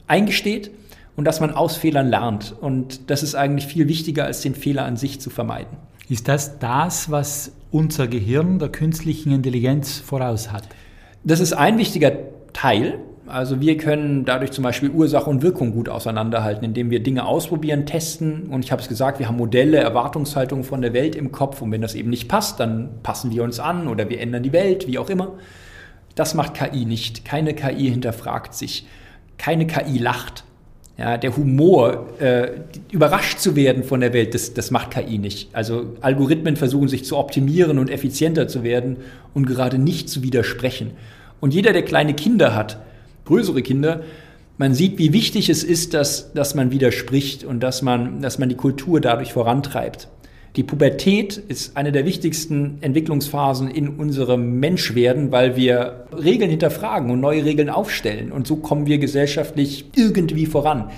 eingesteht 0.06 0.70
und 1.16 1.24
dass 1.24 1.40
man 1.40 1.52
aus 1.52 1.76
Fehlern 1.76 2.08
lernt. 2.08 2.54
Und 2.60 3.10
das 3.10 3.22
ist 3.22 3.34
eigentlich 3.34 3.66
viel 3.66 3.88
wichtiger, 3.88 4.24
als 4.24 4.42
den 4.42 4.54
Fehler 4.54 4.84
an 4.84 4.96
sich 4.96 5.20
zu 5.20 5.30
vermeiden. 5.30 5.76
Ist 6.08 6.28
das 6.28 6.58
das, 6.58 7.10
was 7.10 7.52
unser 7.70 8.06
Gehirn 8.06 8.58
der 8.58 8.68
künstlichen 8.68 9.32
Intelligenz 9.32 9.98
voraus 9.98 10.52
hat? 10.52 10.64
Das 11.24 11.40
ist 11.40 11.52
ein 11.52 11.78
wichtiger 11.78 12.12
Teil. 12.52 13.00
Also 13.26 13.60
wir 13.60 13.76
können 13.76 14.24
dadurch 14.24 14.52
zum 14.52 14.62
Beispiel 14.62 14.90
Ursache 14.90 15.28
und 15.28 15.42
Wirkung 15.42 15.72
gut 15.72 15.88
auseinanderhalten, 15.88 16.64
indem 16.64 16.90
wir 16.90 17.02
Dinge 17.02 17.26
ausprobieren, 17.26 17.84
testen. 17.84 18.44
Und 18.50 18.64
ich 18.64 18.70
habe 18.70 18.80
es 18.80 18.88
gesagt, 18.88 19.18
wir 19.18 19.26
haben 19.26 19.36
Modelle, 19.36 19.78
Erwartungshaltungen 19.78 20.64
von 20.64 20.80
der 20.80 20.92
Welt 20.92 21.16
im 21.16 21.32
Kopf. 21.32 21.60
Und 21.60 21.72
wenn 21.72 21.80
das 21.80 21.94
eben 21.94 22.10
nicht 22.10 22.28
passt, 22.28 22.60
dann 22.60 22.90
passen 23.02 23.32
wir 23.32 23.42
uns 23.42 23.58
an 23.58 23.88
oder 23.88 24.08
wir 24.08 24.20
ändern 24.20 24.44
die 24.44 24.52
Welt, 24.52 24.86
wie 24.86 24.98
auch 24.98 25.10
immer. 25.10 25.32
Das 26.14 26.34
macht 26.34 26.54
KI 26.54 26.84
nicht. 26.84 27.24
Keine 27.24 27.52
KI 27.54 27.90
hinterfragt 27.90 28.54
sich. 28.54 28.86
Keine 29.38 29.66
KI 29.66 29.98
lacht. 29.98 30.44
Ja, 30.96 31.18
der 31.18 31.36
Humor, 31.36 32.06
äh, 32.20 32.52
überrascht 32.90 33.38
zu 33.38 33.54
werden 33.54 33.84
von 33.84 34.00
der 34.00 34.14
Welt, 34.14 34.32
das, 34.32 34.54
das 34.54 34.70
macht 34.70 34.92
KI 34.92 35.18
nicht. 35.18 35.50
Also 35.52 35.94
Algorithmen 36.00 36.56
versuchen 36.56 36.88
sich 36.88 37.04
zu 37.04 37.18
optimieren 37.18 37.78
und 37.78 37.90
effizienter 37.90 38.48
zu 38.48 38.62
werden 38.62 38.96
und 39.34 39.46
gerade 39.46 39.76
nicht 39.76 40.08
zu 40.08 40.22
widersprechen. 40.22 40.92
Und 41.38 41.52
jeder, 41.52 41.74
der 41.74 41.82
kleine 41.82 42.14
Kinder 42.14 42.54
hat, 42.54 42.78
größere 43.26 43.62
Kinder, 43.62 44.02
man 44.58 44.74
sieht, 44.74 44.98
wie 44.98 45.12
wichtig 45.12 45.50
es 45.50 45.62
ist, 45.62 45.92
dass, 45.92 46.32
dass 46.32 46.54
man 46.54 46.70
widerspricht 46.70 47.44
und 47.44 47.60
dass 47.60 47.82
man, 47.82 48.22
dass 48.22 48.38
man 48.38 48.48
die 48.48 48.54
Kultur 48.54 49.00
dadurch 49.02 49.34
vorantreibt. 49.34 50.08
Die 50.56 50.62
Pubertät 50.62 51.36
ist 51.36 51.76
eine 51.76 51.92
der 51.92 52.06
wichtigsten 52.06 52.78
Entwicklungsphasen 52.80 53.68
in 53.68 53.90
unserem 53.90 54.58
Menschwerden, 54.58 55.30
weil 55.30 55.54
wir 55.54 56.06
Regeln 56.10 56.48
hinterfragen 56.48 57.10
und 57.10 57.20
neue 57.20 57.44
Regeln 57.44 57.68
aufstellen. 57.68 58.32
Und 58.32 58.46
so 58.46 58.56
kommen 58.56 58.86
wir 58.86 58.96
gesellschaftlich 58.96 59.84
irgendwie 59.94 60.46
voran. 60.46 60.90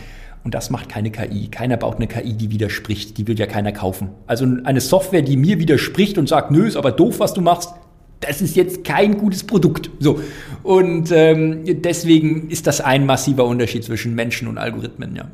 Und 0.45 0.55
das 0.55 0.71
macht 0.71 0.89
keine 0.89 1.11
KI. 1.11 1.49
Keiner 1.49 1.77
baut 1.77 1.97
eine 1.97 2.07
KI, 2.07 2.35
die 2.35 2.53
widerspricht. 2.53 3.19
Die 3.19 3.27
will 3.27 3.37
ja 3.37 3.47
keiner 3.47 3.73
kaufen. 3.73 4.11
Also 4.29 4.47
eine 4.63 4.81
Software, 4.81 5.23
die 5.23 5.37
mir 5.37 5.59
widerspricht 5.59 6.19
und 6.19 6.29
sagt, 6.29 6.53
nö, 6.53 6.65
ist 6.65 6.77
aber 6.77 6.93
doof, 6.93 7.19
was 7.19 7.35
du 7.35 7.41
machst, 7.41 7.75
das 8.21 8.43
ist 8.43 8.57
jetzt 8.57 8.85
kein 8.85 9.19
gutes 9.19 9.45
Produkt. 9.45 9.91
So. 10.01 10.21
Und 10.63 11.11
ähm, 11.13 11.63
deswegen 11.83 12.51
ist 12.51 12.67
das 12.67 12.81
ein 12.81 13.07
massiver 13.07 13.45
Unterschied 13.45 13.85
zwischen 13.85 14.15
Menschen 14.15 14.49
und 14.49 14.59
Algorithmen, 14.59 15.15
ja. 15.17 15.31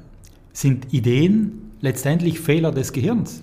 Sind 0.52 0.92
Ideen 0.92 1.72
letztendlich 1.80 2.38
Fehler 2.38 2.70
des 2.70 2.92
Gehirns? 2.92 3.42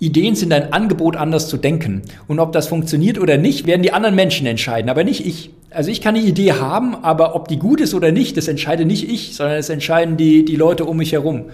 Ideen 0.00 0.34
sind 0.34 0.52
ein 0.52 0.72
Angebot, 0.72 1.14
anders 1.14 1.48
zu 1.48 1.56
denken. 1.56 2.02
Und 2.26 2.40
ob 2.40 2.50
das 2.50 2.66
funktioniert 2.66 3.20
oder 3.20 3.38
nicht, 3.38 3.66
werden 3.66 3.82
die 3.82 3.92
anderen 3.92 4.16
Menschen 4.16 4.48
entscheiden, 4.48 4.90
aber 4.90 5.04
nicht 5.04 5.24
ich. 5.24 5.50
Also 5.70 5.92
ich 5.92 6.00
kann 6.00 6.16
eine 6.16 6.24
Idee 6.24 6.54
haben, 6.54 6.96
aber 6.96 7.36
ob 7.36 7.46
die 7.46 7.58
gut 7.58 7.80
ist 7.80 7.94
oder 7.94 8.10
nicht, 8.10 8.36
das 8.36 8.48
entscheide 8.48 8.84
nicht 8.84 9.08
ich, 9.08 9.36
sondern 9.36 9.58
es 9.58 9.68
entscheiden 9.68 10.16
die, 10.16 10.44
die 10.44 10.56
Leute 10.56 10.86
um 10.86 10.96
mich 10.96 11.12
herum. 11.12 11.44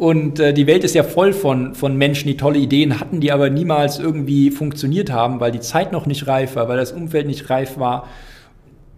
Und 0.00 0.40
äh, 0.40 0.54
die 0.54 0.66
Welt 0.66 0.82
ist 0.82 0.94
ja 0.94 1.02
voll 1.02 1.34
von, 1.34 1.74
von 1.74 1.94
Menschen, 1.94 2.26
die 2.26 2.38
tolle 2.38 2.58
Ideen 2.58 3.00
hatten, 3.00 3.20
die 3.20 3.32
aber 3.32 3.50
niemals 3.50 3.98
irgendwie 3.98 4.50
funktioniert 4.50 5.12
haben, 5.12 5.40
weil 5.40 5.52
die 5.52 5.60
Zeit 5.60 5.92
noch 5.92 6.06
nicht 6.06 6.26
reif 6.26 6.56
war, 6.56 6.70
weil 6.70 6.78
das 6.78 6.92
Umfeld 6.92 7.26
nicht 7.26 7.50
reif 7.50 7.78
war. 7.78 8.08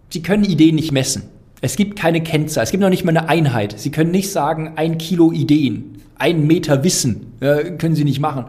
Sie 0.07 0.21
können 0.21 0.45
Ideen 0.45 0.75
nicht 0.75 0.93
messen. 0.93 1.23
Es 1.59 1.75
gibt 1.75 1.99
keine 1.99 2.23
Kennzahl, 2.23 2.63
es 2.63 2.71
gibt 2.71 2.79
noch 2.79 2.89
nicht 2.89 3.03
mal 3.03 3.17
eine 3.17 3.27
Einheit. 3.27 3.77
Sie 3.77 3.91
können 3.91 4.11
nicht 4.11 4.31
sagen, 4.31 4.75
ein 4.77 4.97
Kilo 4.97 5.33
Ideen, 5.33 5.97
ein 6.15 6.47
Meter 6.47 6.85
Wissen, 6.85 7.33
äh, 7.41 7.71
können 7.71 7.95
Sie 7.95 8.05
nicht 8.05 8.21
machen. 8.21 8.45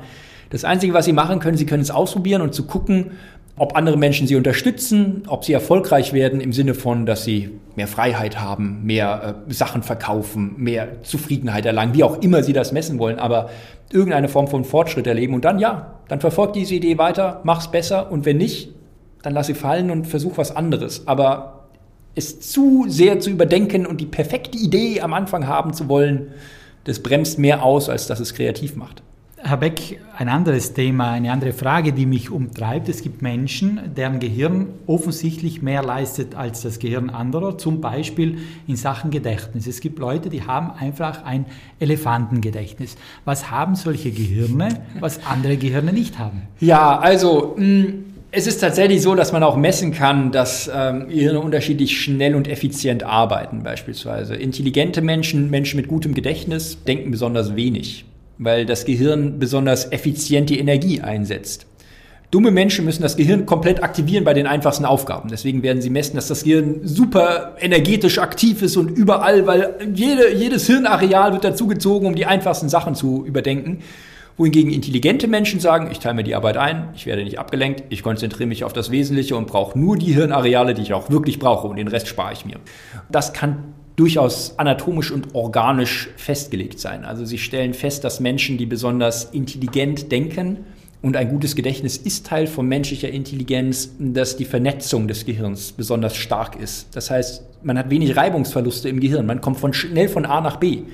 Das 0.50 0.62
Einzige, 0.62 0.94
was 0.94 1.06
Sie 1.06 1.12
machen 1.12 1.40
können, 1.40 1.56
Sie 1.56 1.66
können 1.66 1.82
es 1.82 1.90
ausprobieren 1.90 2.40
und 2.40 2.54
zu 2.54 2.66
gucken, 2.68 3.10
ob 3.56 3.76
andere 3.76 3.96
Menschen 3.96 4.26
sie 4.26 4.34
unterstützen, 4.34 5.22
ob 5.28 5.44
sie 5.44 5.52
erfolgreich 5.52 6.12
werden 6.12 6.40
im 6.40 6.52
Sinne 6.52 6.74
von, 6.74 7.06
dass 7.06 7.24
sie 7.24 7.50
mehr 7.76 7.86
Freiheit 7.86 8.40
haben, 8.40 8.84
mehr 8.84 9.36
äh, 9.48 9.52
Sachen 9.52 9.82
verkaufen, 9.82 10.54
mehr 10.56 11.02
Zufriedenheit 11.02 11.64
erlangen, 11.64 11.94
wie 11.94 12.02
auch 12.02 12.20
immer 12.20 12.42
sie 12.42 12.52
das 12.52 12.72
messen 12.72 12.98
wollen, 12.98 13.18
aber 13.18 13.50
irgendeine 13.92 14.28
Form 14.28 14.48
von 14.48 14.64
Fortschritt 14.64 15.06
erleben 15.06 15.34
und 15.34 15.44
dann 15.44 15.60
ja, 15.60 16.00
dann 16.08 16.20
verfolgt 16.20 16.56
diese 16.56 16.74
Idee 16.74 16.98
weiter, 16.98 17.40
mach's 17.44 17.70
besser 17.70 18.10
und 18.10 18.24
wenn 18.24 18.38
nicht, 18.38 18.70
dann 19.22 19.32
lass 19.32 19.46
sie 19.46 19.54
fallen 19.54 19.90
und 19.90 20.06
versuch 20.06 20.36
was 20.36 20.54
anderes. 20.54 21.06
Aber 21.06 21.68
es 22.16 22.40
zu 22.40 22.86
sehr 22.88 23.20
zu 23.20 23.30
überdenken 23.30 23.86
und 23.86 24.00
die 24.00 24.06
perfekte 24.06 24.58
Idee 24.58 25.00
am 25.00 25.14
Anfang 25.14 25.46
haben 25.46 25.72
zu 25.72 25.88
wollen, 25.88 26.32
das 26.84 27.00
bremst 27.00 27.38
mehr 27.38 27.62
aus, 27.62 27.88
als 27.88 28.08
dass 28.08 28.20
es 28.20 28.34
kreativ 28.34 28.76
macht. 28.76 29.03
Herr 29.46 29.58
Beck, 29.58 30.00
ein 30.16 30.30
anderes 30.30 30.72
Thema, 30.72 31.10
eine 31.10 31.30
andere 31.30 31.52
Frage, 31.52 31.92
die 31.92 32.06
mich 32.06 32.30
umtreibt. 32.30 32.88
Es 32.88 33.02
gibt 33.02 33.20
Menschen, 33.20 33.78
deren 33.94 34.18
Gehirn 34.18 34.68
offensichtlich 34.86 35.60
mehr 35.60 35.82
leistet 35.82 36.34
als 36.34 36.62
das 36.62 36.78
Gehirn 36.78 37.10
anderer, 37.10 37.58
zum 37.58 37.82
Beispiel 37.82 38.38
in 38.66 38.76
Sachen 38.76 39.10
Gedächtnis. 39.10 39.66
Es 39.66 39.80
gibt 39.80 39.98
Leute, 39.98 40.30
die 40.30 40.44
haben 40.44 40.70
einfach 40.70 41.24
ein 41.26 41.44
Elefantengedächtnis. 41.78 42.96
Was 43.26 43.50
haben 43.50 43.74
solche 43.74 44.12
Gehirne, 44.12 44.80
was 44.98 45.20
andere 45.26 45.58
Gehirne 45.58 45.92
nicht 45.92 46.18
haben? 46.18 46.44
Ja, 46.60 46.98
also 46.98 47.54
mh, 47.58 47.84
es 48.30 48.46
ist 48.46 48.62
tatsächlich 48.62 49.02
so, 49.02 49.14
dass 49.14 49.32
man 49.34 49.42
auch 49.42 49.58
messen 49.58 49.92
kann, 49.92 50.32
dass 50.32 50.70
ähm, 50.74 51.08
Gehirne 51.08 51.40
unterschiedlich 51.40 52.00
schnell 52.00 52.34
und 52.34 52.48
effizient 52.48 53.02
arbeiten 53.02 53.62
beispielsweise. 53.62 54.36
Intelligente 54.36 55.02
Menschen, 55.02 55.50
Menschen 55.50 55.76
mit 55.76 55.86
gutem 55.86 56.14
Gedächtnis, 56.14 56.82
denken 56.84 57.10
besonders 57.10 57.54
wenig 57.56 58.06
weil 58.38 58.66
das 58.66 58.84
Gehirn 58.84 59.38
besonders 59.38 59.90
effizient 59.92 60.50
die 60.50 60.58
Energie 60.58 61.00
einsetzt. 61.00 61.66
Dumme 62.34 62.50
Menschen 62.50 62.84
müssen 62.84 63.02
das 63.02 63.16
Gehirn 63.16 63.46
komplett 63.46 63.84
aktivieren 63.84 64.24
bei 64.24 64.34
den 64.34 64.48
einfachsten 64.48 64.84
Aufgaben. 64.84 65.28
Deswegen 65.28 65.62
werden 65.62 65.80
sie 65.80 65.88
messen, 65.88 66.16
dass 66.16 66.26
das 66.26 66.42
Gehirn 66.42 66.80
super 66.82 67.54
energetisch 67.60 68.18
aktiv 68.18 68.60
ist 68.60 68.76
und 68.76 68.88
überall, 68.90 69.46
weil 69.46 69.74
jede, 69.94 70.34
jedes 70.34 70.66
Hirnareal 70.66 71.32
wird 71.32 71.44
dazugezogen, 71.44 72.08
um 72.08 72.16
die 72.16 72.26
einfachsten 72.26 72.68
Sachen 72.68 72.96
zu 72.96 73.24
überdenken. 73.24 73.82
Wohingegen 74.36 74.72
intelligente 74.72 75.28
Menschen 75.28 75.60
sagen, 75.60 75.90
ich 75.92 76.00
teile 76.00 76.16
mir 76.16 76.24
die 76.24 76.34
Arbeit 76.34 76.56
ein, 76.56 76.88
ich 76.96 77.06
werde 77.06 77.22
nicht 77.22 77.38
abgelenkt, 77.38 77.84
ich 77.90 78.02
konzentriere 78.02 78.48
mich 78.48 78.64
auf 78.64 78.72
das 78.72 78.90
Wesentliche 78.90 79.36
und 79.36 79.46
brauche 79.46 79.78
nur 79.78 79.96
die 79.96 80.12
Hirnareale, 80.12 80.74
die 80.74 80.82
ich 80.82 80.92
auch 80.92 81.08
wirklich 81.10 81.38
brauche 81.38 81.68
und 81.68 81.76
den 81.76 81.86
Rest 81.86 82.08
spare 82.08 82.32
ich 82.32 82.44
mir. 82.44 82.56
Das 83.08 83.32
kann 83.32 83.74
durchaus 83.96 84.58
anatomisch 84.58 85.10
und 85.10 85.34
organisch 85.34 86.08
festgelegt 86.16 86.80
sein. 86.80 87.04
Also 87.04 87.24
sie 87.24 87.38
stellen 87.38 87.74
fest, 87.74 88.04
dass 88.04 88.20
Menschen, 88.20 88.58
die 88.58 88.66
besonders 88.66 89.24
intelligent 89.24 90.10
denken, 90.10 90.58
und 91.04 91.18
ein 91.18 91.28
gutes 91.28 91.54
Gedächtnis 91.54 91.98
ist 91.98 92.26
Teil 92.26 92.46
von 92.46 92.66
menschlicher 92.66 93.10
Intelligenz, 93.10 93.90
dass 93.98 94.38
die 94.38 94.46
Vernetzung 94.46 95.06
des 95.06 95.26
Gehirns 95.26 95.72
besonders 95.72 96.16
stark 96.16 96.56
ist. 96.58 96.96
Das 96.96 97.10
heißt, 97.10 97.44
man 97.62 97.76
hat 97.76 97.90
wenig 97.90 98.16
Reibungsverluste 98.16 98.88
im 98.88 99.00
Gehirn. 99.00 99.26
Man 99.26 99.42
kommt 99.42 99.58
von 99.58 99.74
schnell 99.74 100.08
von 100.08 100.24
A 100.24 100.40
nach 100.40 100.56
B. 100.56 100.84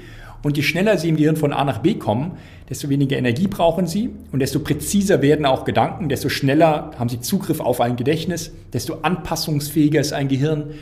Und 0.43 0.57
je 0.57 0.65
schneller 0.65 0.99
Sie 0.99 1.09
im 1.09 1.17
Gehirn 1.17 1.37
von 1.37 1.53
A 1.53 1.65
nach 1.65 1.79
B 1.79 1.95
kommen, 1.95 2.33
desto 2.69 2.89
weniger 2.89 3.17
Energie 3.19 3.47
brauchen 3.47 3.87
Sie 3.87 4.11
und 4.33 4.41
desto 4.41 4.59
präziser 4.59 5.23
werden 5.23 5.47
auch 5.47 5.65
Gedanken, 5.65 6.09
desto 6.09 6.29
schneller 6.29 6.91
haben 6.99 7.09
Sie 7.09 7.21
Zugriff 7.21 7.61
auf 7.61 7.81
ein 7.81 7.95
Gedächtnis, 7.95 8.51
desto 8.73 9.03
anpassungsfähiger 9.03 10.01
ist 10.01 10.13
ein 10.13 10.27
Gehirn. 10.27 10.73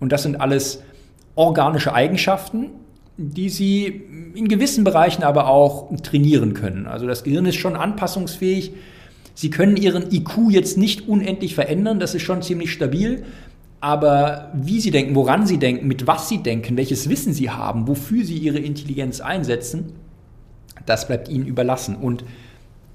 Und 0.00 0.12
das 0.12 0.22
sind 0.22 0.40
alles 0.40 0.82
organische 1.38 1.94
Eigenschaften, 1.94 2.70
die 3.16 3.48
sie 3.48 4.02
in 4.34 4.48
gewissen 4.48 4.82
Bereichen 4.82 5.22
aber 5.22 5.46
auch 5.46 5.88
trainieren 6.02 6.52
können. 6.52 6.86
Also 6.86 7.06
das 7.06 7.22
Gehirn 7.22 7.46
ist 7.46 7.56
schon 7.56 7.76
anpassungsfähig. 7.76 8.72
Sie 9.34 9.50
können 9.50 9.76
ihren 9.76 10.12
IQ 10.12 10.50
jetzt 10.50 10.76
nicht 10.76 11.08
unendlich 11.08 11.54
verändern, 11.54 12.00
das 12.00 12.16
ist 12.16 12.22
schon 12.22 12.42
ziemlich 12.42 12.72
stabil. 12.72 13.24
Aber 13.80 14.50
wie 14.54 14.80
sie 14.80 14.90
denken, 14.90 15.14
woran 15.14 15.46
sie 15.46 15.58
denken, 15.58 15.86
mit 15.86 16.08
was 16.08 16.28
sie 16.28 16.42
denken, 16.42 16.76
welches 16.76 17.08
Wissen 17.08 17.32
sie 17.32 17.50
haben, 17.50 17.86
wofür 17.86 18.24
sie 18.24 18.36
ihre 18.36 18.58
Intelligenz 18.58 19.20
einsetzen, 19.20 19.92
das 20.86 21.06
bleibt 21.06 21.28
ihnen 21.28 21.46
überlassen. 21.46 21.94
Und 21.94 22.24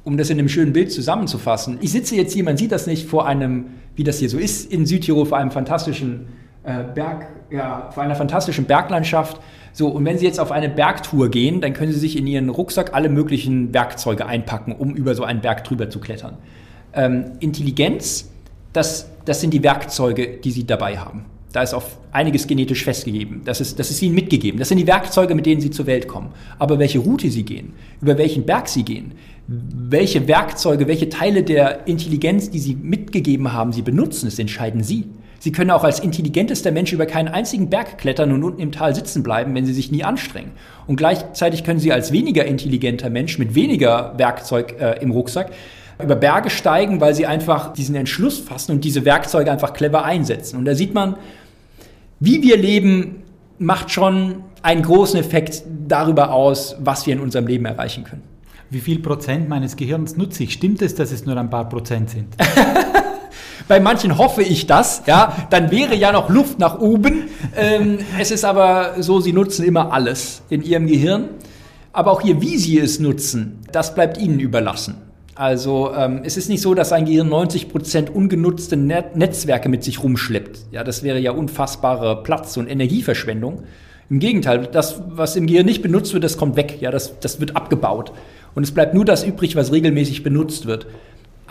um 0.03 0.17
das 0.17 0.29
in 0.29 0.37
einem 0.37 0.49
schönen 0.49 0.73
Bild 0.73 0.91
zusammenzufassen, 0.91 1.77
ich 1.79 1.93
sitze 1.93 2.17
jetzt 2.17 2.33
hier, 2.33 2.43
man 2.43 2.57
sieht 2.57 2.73
das 2.73 2.87
nicht, 2.87 3.07
vor 3.07 3.25
einem, 3.25 3.67
wie 3.95 4.03
das 4.03 4.19
hier 4.19 4.29
so 4.29 4.37
ist, 4.37 4.69
in 4.69 4.85
Südtirol, 4.85 5.25
vor 5.25 5.37
einem 5.37 5.51
fantastischen 5.51 6.27
äh, 6.63 6.83
Berg, 6.93 7.27
ja, 7.49 7.89
vor 7.91 8.03
einer 8.03 8.15
fantastischen 8.15 8.65
Berglandschaft. 8.65 9.39
So, 9.71 9.87
und 9.87 10.05
wenn 10.05 10.17
Sie 10.17 10.25
jetzt 10.25 10.39
auf 10.39 10.51
eine 10.51 10.69
Bergtour 10.69 11.29
gehen, 11.29 11.61
dann 11.61 11.73
können 11.73 11.91
Sie 11.91 11.99
sich 11.99 12.17
in 12.17 12.27
Ihren 12.27 12.49
Rucksack 12.49 12.93
alle 12.93 13.09
möglichen 13.09 13.73
Werkzeuge 13.73 14.25
einpacken, 14.25 14.73
um 14.73 14.95
über 14.95 15.15
so 15.15 15.23
einen 15.23 15.41
Berg 15.41 15.63
drüber 15.63 15.89
zu 15.89 15.99
klettern. 15.99 16.37
Ähm, 16.93 17.33
Intelligenz, 17.39 18.29
das, 18.71 19.09
das 19.25 19.41
sind 19.41 19.53
die 19.53 19.63
Werkzeuge, 19.63 20.37
die 20.43 20.51
Sie 20.51 20.65
dabei 20.65 20.97
haben. 20.97 21.25
Da 21.53 21.61
ist 21.61 21.75
auf 21.75 21.99
einiges 22.11 22.47
genetisch 22.47 22.83
festgegeben. 22.83 23.41
Das 23.45 23.61
ist, 23.61 23.77
das 23.77 23.91
ist 23.91 24.01
ihnen 24.01 24.15
mitgegeben. 24.15 24.57
Das 24.57 24.69
sind 24.69 24.79
die 24.79 24.87
Werkzeuge, 24.87 25.35
mit 25.35 25.45
denen 25.45 25.61
sie 25.61 25.69
zur 25.69 25.85
Welt 25.85 26.07
kommen. 26.07 26.31
Aber 26.57 26.79
welche 26.79 26.97
Route 26.97 27.29
sie 27.29 27.43
gehen, 27.43 27.73
über 28.01 28.17
welchen 28.17 28.43
Berg 28.43 28.67
sie 28.67 28.83
gehen, 28.83 29.11
welche 29.47 30.27
Werkzeuge, 30.27 30.87
welche 30.87 31.09
Teile 31.09 31.43
der 31.43 31.87
Intelligenz, 31.87 32.49
die 32.49 32.57
sie 32.57 32.73
mitgegeben 32.73 33.53
haben, 33.53 33.71
sie 33.71 33.83
benutzen, 33.83 34.25
das 34.25 34.39
entscheiden 34.39 34.83
sie. 34.83 35.05
Sie 35.43 35.51
können 35.51 35.71
auch 35.71 35.83
als 35.83 35.99
intelligentester 35.99 36.71
Mensch 36.71 36.93
über 36.93 37.05
keinen 37.05 37.27
einzigen 37.27 37.69
Berg 37.69 37.97
klettern 37.97 38.31
und 38.31 38.45
unten 38.45 38.61
im 38.61 38.71
Tal 38.71 38.95
sitzen 38.95 39.23
bleiben, 39.23 39.53
wenn 39.53 39.65
Sie 39.65 39.73
sich 39.73 39.91
nie 39.91 40.05
anstrengen. 40.05 40.51
Und 40.87 40.95
gleichzeitig 40.95 41.65
können 41.65 41.79
Sie 41.79 41.91
als 41.91 42.13
weniger 42.13 42.45
intelligenter 42.45 43.09
Mensch 43.09 43.37
mit 43.37 43.53
weniger 43.53 44.13
Werkzeug 44.15 44.79
äh, 44.79 45.01
im 45.01 45.11
Rucksack 45.11 45.51
über 46.01 46.15
Berge 46.15 46.49
steigen, 46.49 47.01
weil 47.01 47.13
Sie 47.13 47.25
einfach 47.25 47.73
diesen 47.73 47.93
Entschluss 47.95 48.39
fassen 48.39 48.71
und 48.71 48.85
diese 48.85 49.03
Werkzeuge 49.03 49.51
einfach 49.51 49.73
clever 49.73 50.05
einsetzen. 50.05 50.57
Und 50.57 50.63
da 50.63 50.75
sieht 50.75 50.93
man, 50.93 51.17
wie 52.21 52.41
wir 52.41 52.55
leben, 52.55 53.23
macht 53.59 53.91
schon 53.91 54.45
einen 54.61 54.83
großen 54.83 55.19
Effekt 55.19 55.63
darüber 55.89 56.31
aus, 56.31 56.77
was 56.79 57.05
wir 57.05 57.15
in 57.15 57.19
unserem 57.19 57.47
Leben 57.47 57.65
erreichen 57.65 58.05
können. 58.05 58.23
Wie 58.69 58.79
viel 58.79 58.99
Prozent 58.99 59.49
meines 59.49 59.75
Gehirns 59.75 60.15
nutze 60.15 60.43
ich? 60.43 60.53
Stimmt 60.53 60.81
es, 60.81 60.95
dass 60.95 61.11
es 61.11 61.25
nur 61.25 61.35
ein 61.35 61.49
paar 61.49 61.67
Prozent 61.67 62.11
sind? 62.11 62.33
Bei 63.67 63.79
manchen 63.79 64.17
hoffe 64.17 64.43
ich 64.43 64.67
das, 64.67 65.03
ja, 65.05 65.47
dann 65.49 65.71
wäre 65.71 65.95
ja 65.95 66.11
noch 66.11 66.29
Luft 66.29 66.59
nach 66.59 66.79
oben. 66.79 67.29
Ähm, 67.55 67.99
es 68.19 68.31
ist 68.31 68.43
aber 68.43 68.95
so, 68.99 69.21
sie 69.21 69.31
nutzen 69.31 69.63
immer 69.63 69.93
alles 69.93 70.41
in 70.49 70.61
ihrem 70.63 70.87
Gehirn. 70.87 71.29
Aber 71.93 72.11
auch 72.11 72.21
hier, 72.21 72.41
wie 72.41 72.57
sie 72.57 72.79
es 72.79 72.99
nutzen, 72.99 73.59
das 73.71 73.93
bleibt 73.93 74.17
ihnen 74.17 74.39
überlassen. 74.39 74.95
Also 75.35 75.91
ähm, 75.95 76.21
es 76.23 76.37
ist 76.37 76.49
nicht 76.49 76.61
so, 76.61 76.73
dass 76.73 76.91
ein 76.91 77.05
Gehirn 77.05 77.29
90 77.29 77.69
Prozent 77.69 78.09
ungenutzte 78.09 78.75
Net 78.75 79.15
Netzwerke 79.15 79.69
mit 79.69 79.83
sich 79.83 80.03
rumschleppt. 80.03 80.59
Ja, 80.71 80.83
das 80.83 81.03
wäre 81.03 81.19
ja 81.19 81.31
unfassbare 81.31 82.21
Platz- 82.23 82.57
und 82.57 82.67
Energieverschwendung. 82.67 83.63
Im 84.09 84.19
Gegenteil, 84.19 84.67
das, 84.71 85.01
was 85.07 85.35
im 85.35 85.47
Gehirn 85.47 85.65
nicht 85.65 85.81
benutzt 85.81 86.13
wird, 86.13 86.23
das 86.23 86.37
kommt 86.37 86.55
weg. 86.55 86.77
Ja, 86.81 86.91
das, 86.91 87.19
das 87.19 87.39
wird 87.39 87.55
abgebaut. 87.55 88.11
Und 88.53 88.63
es 88.63 88.71
bleibt 88.71 88.93
nur 88.93 89.05
das 89.05 89.23
übrig, 89.23 89.55
was 89.55 89.71
regelmäßig 89.71 90.21
benutzt 90.21 90.67
wird. 90.67 90.85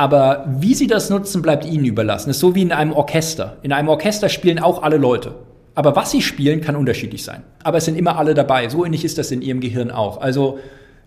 Aber 0.02 0.44
wie 0.48 0.74
sie 0.74 0.88
das 0.88 1.10
nutzen, 1.10 1.42
bleibt 1.42 1.64
ihnen 1.64 1.84
überlassen. 1.84 2.28
Das 2.28 2.38
ist 2.38 2.40
so 2.40 2.56
wie 2.56 2.62
in 2.62 2.72
einem 2.72 2.92
Orchester. 2.92 3.58
In 3.62 3.72
einem 3.72 3.88
Orchester 3.88 4.28
spielen 4.28 4.58
auch 4.58 4.82
alle 4.82 4.96
Leute. 4.96 5.36
Aber 5.76 5.94
was 5.94 6.10
sie 6.10 6.22
spielen, 6.22 6.60
kann 6.60 6.74
unterschiedlich 6.74 7.22
sein. 7.22 7.44
Aber 7.62 7.78
es 7.78 7.84
sind 7.84 7.96
immer 7.96 8.18
alle 8.18 8.34
dabei. 8.34 8.68
So 8.68 8.84
ähnlich 8.84 9.04
ist 9.04 9.16
das 9.16 9.30
in 9.30 9.42
ihrem 9.42 9.60
Gehirn 9.60 9.92
auch. 9.92 10.20
Also 10.20 10.58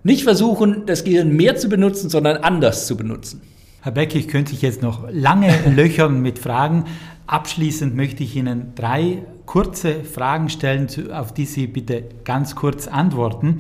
nicht 0.03 0.23
versuchen, 0.23 0.86
das 0.86 1.03
Gehirn 1.03 1.36
mehr 1.36 1.58
zu 1.58 1.67
benutzen, 1.67 2.10
sondern 2.10 2.38
anders 2.38 2.88
zu 2.88 2.95
benutzen. 2.95 3.41
Herr 3.81 3.91
Beck, 3.91 4.15
ich 4.15 4.29
könnte 4.29 4.51
sich 4.51 4.62
jetzt 4.62 4.81
noch 4.81 5.05
lange 5.12 5.53
löchern 5.75 6.21
mit 6.21 6.39
Fragen. 6.39 6.86
Abschließend 7.27 7.97
möchte 7.97 8.23
ich 8.23 8.34
Ihnen 8.38 8.71
drei 8.75 9.23
kurze 9.45 10.05
Fragen 10.05 10.47
stellen, 10.47 10.88
auf 11.12 11.34
die 11.34 11.45
Sie 11.45 11.67
bitte 11.67 12.05
ganz 12.23 12.55
kurz 12.55 12.88
antworten. 12.88 13.60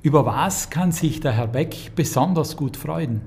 Über 0.00 0.24
was 0.24 0.70
kann 0.70 0.90
sich 0.90 1.20
der 1.20 1.32
Herr 1.32 1.48
Beck 1.48 1.92
besonders 1.94 2.56
gut 2.56 2.78
freuen? 2.78 3.20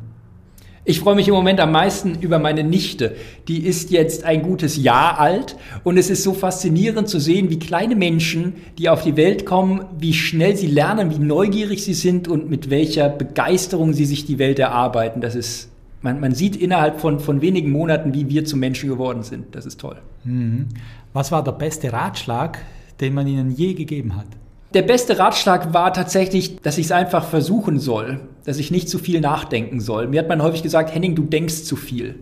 Ich 0.87 0.99
freue 0.99 1.15
mich 1.15 1.27
im 1.27 1.33
Moment 1.33 1.59
am 1.59 1.71
meisten 1.71 2.13
über 2.21 2.37
meine 2.37 2.63
Nichte. 2.63 3.15
Die 3.47 3.65
ist 3.65 3.89
jetzt 3.89 4.23
ein 4.23 4.43
gutes 4.43 4.77
Jahr 4.77 5.19
alt 5.19 5.57
und 5.83 5.97
es 5.97 6.11
ist 6.11 6.21
so 6.21 6.33
faszinierend 6.33 7.09
zu 7.09 7.19
sehen, 7.19 7.49
wie 7.49 7.57
kleine 7.57 7.95
Menschen, 7.95 8.53
die 8.77 8.87
auf 8.87 9.01
die 9.01 9.17
Welt 9.17 9.47
kommen, 9.47 9.85
wie 9.97 10.13
schnell 10.13 10.55
sie 10.55 10.67
lernen, 10.67 11.09
wie 11.09 11.17
neugierig 11.17 11.83
sie 11.83 11.95
sind 11.95 12.27
und 12.27 12.51
mit 12.51 12.69
welcher 12.69 13.09
Begeisterung 13.09 13.93
sie 13.93 14.05
sich 14.05 14.25
die 14.25 14.37
Welt 14.37 14.59
erarbeiten. 14.59 15.21
Das 15.21 15.33
ist 15.33 15.71
man, 16.03 16.19
man 16.19 16.35
sieht 16.35 16.55
innerhalb 16.55 17.01
von, 17.01 17.19
von 17.19 17.41
wenigen 17.41 17.71
Monaten, 17.71 18.13
wie 18.13 18.29
wir 18.29 18.45
zu 18.45 18.55
Menschen 18.55 18.87
geworden 18.87 19.23
sind. 19.23 19.55
Das 19.55 19.65
ist 19.65 19.79
toll. 19.79 19.97
Mhm. 20.23 20.67
Was 21.13 21.31
war 21.31 21.43
der 21.43 21.53
beste 21.53 21.91
Ratschlag, 21.91 22.59
den 23.01 23.15
man 23.15 23.25
Ihnen 23.25 23.49
je 23.49 23.73
gegeben 23.73 24.15
hat? 24.15 24.27
Der 24.73 24.81
beste 24.81 25.17
Ratschlag 25.19 25.73
war 25.73 25.93
tatsächlich, 25.93 26.57
dass 26.61 26.77
ich 26.77 26.87
es 26.87 26.91
einfach 26.91 27.25
versuchen 27.25 27.79
soll, 27.79 28.19
dass 28.43 28.57
ich 28.57 28.71
nicht 28.71 28.89
zu 28.89 28.99
viel 28.99 29.21
nachdenken 29.21 29.79
soll. 29.79 30.07
Mir 30.07 30.19
hat 30.19 30.27
man 30.27 30.41
häufig 30.41 30.63
gesagt, 30.63 30.93
Henning, 30.93 31.15
du 31.15 31.23
denkst 31.23 31.63
zu 31.63 31.75
viel. 31.75 32.15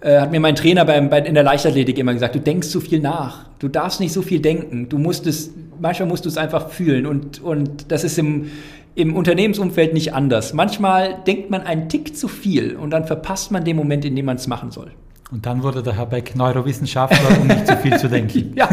Äh, 0.00 0.20
hat 0.20 0.30
mir 0.30 0.40
mein 0.40 0.54
Trainer 0.54 0.84
beim, 0.84 1.08
bei, 1.08 1.20
in 1.20 1.34
der 1.34 1.42
Leichtathletik 1.42 1.98
immer 1.98 2.12
gesagt, 2.12 2.34
du 2.34 2.40
denkst 2.40 2.68
zu 2.68 2.80
viel 2.80 3.00
nach. 3.00 3.46
Du 3.58 3.68
darfst 3.68 3.98
nicht 3.98 4.12
so 4.12 4.22
viel 4.22 4.40
denken. 4.40 4.88
Du 4.88 4.98
musst 4.98 5.26
es, 5.26 5.50
manchmal 5.80 6.08
musst 6.08 6.24
du 6.24 6.28
es 6.28 6.36
einfach 6.36 6.70
fühlen. 6.70 7.06
Und, 7.06 7.42
und 7.42 7.90
das 7.90 8.04
ist 8.04 8.18
im, 8.18 8.50
im 8.94 9.16
Unternehmensumfeld 9.16 9.94
nicht 9.94 10.14
anders. 10.14 10.52
Manchmal 10.52 11.22
denkt 11.26 11.50
man 11.50 11.62
einen 11.62 11.88
Tick 11.88 12.16
zu 12.16 12.28
viel 12.28 12.76
und 12.76 12.90
dann 12.90 13.06
verpasst 13.06 13.50
man 13.50 13.64
den 13.64 13.76
Moment, 13.76 14.04
in 14.04 14.14
dem 14.14 14.26
man 14.26 14.36
es 14.36 14.46
machen 14.46 14.70
soll. 14.70 14.92
Und 15.32 15.44
dann 15.44 15.62
wurde 15.62 15.82
der 15.82 15.96
Herr 15.96 16.06
Beck 16.06 16.36
Neurowissenschaftler, 16.36 17.40
um 17.40 17.48
nicht 17.48 17.66
zu 17.66 17.76
viel 17.78 17.98
zu 17.98 18.08
denken. 18.08 18.52
ja. 18.56 18.68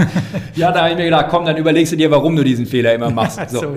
ja, 0.56 0.72
da 0.72 0.82
habe 0.82 0.92
ich 0.92 0.98
mir 0.98 1.06
gedacht, 1.06 1.28
komm, 1.30 1.46
dann 1.46 1.58
überlegst 1.58 1.94
du 1.94 1.98
dir, 1.98 2.12
warum 2.12 2.36
du 2.36 2.44
diesen 2.44 2.66
Fehler 2.66 2.94
immer 2.94 3.10
machst. 3.10 3.40
So. 3.50 3.60
so 3.60 3.76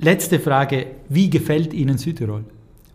Letzte 0.00 0.40
Frage, 0.40 0.86
wie 1.08 1.30
gefällt 1.30 1.72
Ihnen 1.72 1.98
Südtirol? 1.98 2.44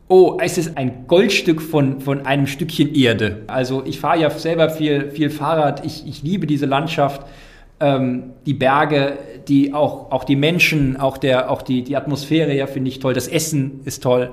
Oh, 0.10 0.38
es 0.42 0.58
ist 0.58 0.78
ein 0.78 1.08
Goldstück 1.08 1.62
von, 1.62 2.02
von 2.02 2.26
einem 2.26 2.48
Stückchen 2.48 2.94
Erde. 2.94 3.44
Also 3.48 3.84
ich 3.86 4.00
fahre 4.00 4.22
ja 4.22 4.30
selber 4.30 4.70
viel, 4.70 5.12
viel 5.12 5.30
Fahrrad, 5.30 5.86
ich, 5.86 6.06
ich 6.06 6.24
liebe 6.24 6.46
diese 6.46 6.66
Landschaft 6.66 7.26
ähm, 7.80 8.32
die 8.46 8.54
Berge, 8.54 9.18
die 9.48 9.74
auch, 9.74 10.12
auch 10.12 10.24
die 10.24 10.36
Menschen, 10.36 10.98
auch, 10.98 11.18
der, 11.18 11.50
auch 11.50 11.62
die, 11.62 11.84
die 11.84 11.96
Atmosphäre, 11.96 12.54
ja, 12.54 12.68
finde 12.68 12.90
ich 12.90 13.00
toll. 13.00 13.14
Das 13.14 13.28
Essen 13.28 13.82
ist 13.86 14.04
toll. 14.04 14.32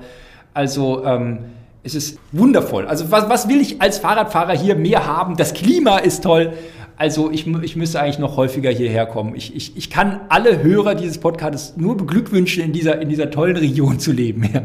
Also 0.53 1.03
ähm, 1.05 1.39
es 1.83 1.95
ist 1.95 2.19
wundervoll. 2.31 2.85
Also 2.85 3.11
was, 3.11 3.27
was 3.29 3.47
will 3.49 3.59
ich 3.59 3.81
als 3.81 3.97
Fahrradfahrer 3.97 4.53
hier 4.53 4.75
mehr 4.75 5.07
haben? 5.07 5.35
Das 5.35 5.53
Klima 5.53 5.97
ist 5.97 6.23
toll. 6.23 6.53
Also 6.95 7.31
ich, 7.31 7.47
ich 7.47 7.75
müsste 7.75 7.99
eigentlich 7.99 8.19
noch 8.19 8.37
häufiger 8.37 8.69
hierher 8.69 9.07
kommen. 9.07 9.35
Ich, 9.35 9.55
ich, 9.55 9.75
ich 9.75 9.89
kann 9.89 10.21
alle 10.29 10.61
Hörer 10.61 10.93
dieses 10.93 11.17
Podcasts 11.17 11.75
nur 11.75 11.97
beglückwünschen, 11.97 12.63
in 12.63 12.73
dieser, 12.73 13.01
in 13.01 13.09
dieser 13.09 13.31
tollen 13.31 13.57
Region 13.57 13.99
zu 13.99 14.11
leben. 14.11 14.43
Ja. 14.53 14.61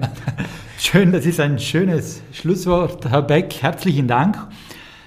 Schön, 0.78 1.10
das 1.10 1.24
ist 1.24 1.40
ein 1.40 1.58
schönes 1.58 2.20
Schlusswort, 2.32 3.08
Herr 3.08 3.22
Beck. 3.22 3.54
Herzlichen 3.62 4.08
Dank 4.08 4.36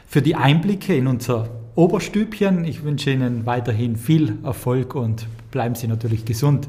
für 0.08 0.24
die 0.24 0.34
Einblicke 0.34 0.96
in 0.96 1.06
unser 1.06 1.48
Oberstübchen. 1.76 2.66
Ich 2.66 2.84
wünsche 2.84 3.12
Ihnen 3.12 3.46
weiterhin 3.46 3.96
viel 3.96 4.40
Erfolg 4.44 4.96
und 4.96 5.28
bleiben 5.52 5.76
Sie 5.76 5.88
natürlich 5.88 6.26
gesund. 6.26 6.68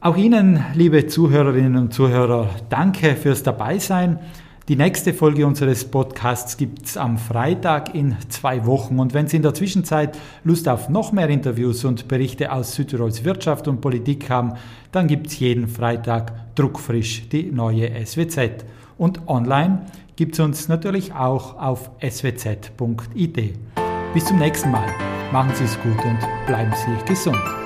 Auch 0.00 0.16
Ihnen, 0.16 0.64
liebe 0.74 1.08
Zuhörerinnen 1.08 1.76
und 1.76 1.92
Zuhörer, 1.92 2.50
danke 2.70 3.16
fürs 3.16 3.42
Dabeisein. 3.42 4.20
Die 4.68 4.76
nächste 4.76 5.12
Folge 5.12 5.44
unseres 5.44 5.84
Podcasts 5.84 6.56
gibt 6.56 6.86
es 6.86 6.96
am 6.96 7.18
Freitag 7.18 7.96
in 7.96 8.16
zwei 8.28 8.64
Wochen. 8.64 9.00
Und 9.00 9.12
wenn 9.12 9.26
Sie 9.26 9.36
in 9.36 9.42
der 9.42 9.54
Zwischenzeit 9.54 10.16
Lust 10.44 10.68
auf 10.68 10.88
noch 10.88 11.10
mehr 11.10 11.28
Interviews 11.28 11.84
und 11.84 12.06
Berichte 12.06 12.52
aus 12.52 12.74
Südtirols 12.74 13.24
Wirtschaft 13.24 13.66
und 13.66 13.80
Politik 13.80 14.30
haben, 14.30 14.52
dann 14.92 15.08
gibt 15.08 15.26
es 15.26 15.40
jeden 15.40 15.66
Freitag 15.66 16.54
druckfrisch 16.54 17.28
die 17.30 17.50
neue 17.50 17.90
SWZ. 18.06 18.64
Und 18.98 19.26
online 19.26 19.86
gibt 20.14 20.34
es 20.34 20.40
uns 20.40 20.68
natürlich 20.68 21.12
auch 21.12 21.58
auf 21.58 21.90
swz.it. 22.00 23.54
Bis 24.14 24.24
zum 24.24 24.38
nächsten 24.38 24.70
Mal. 24.70 24.86
Machen 25.32 25.50
Sie 25.56 25.64
es 25.64 25.76
gut 25.80 26.04
und 26.04 26.18
bleiben 26.46 26.72
Sie 26.76 27.04
gesund. 27.12 27.61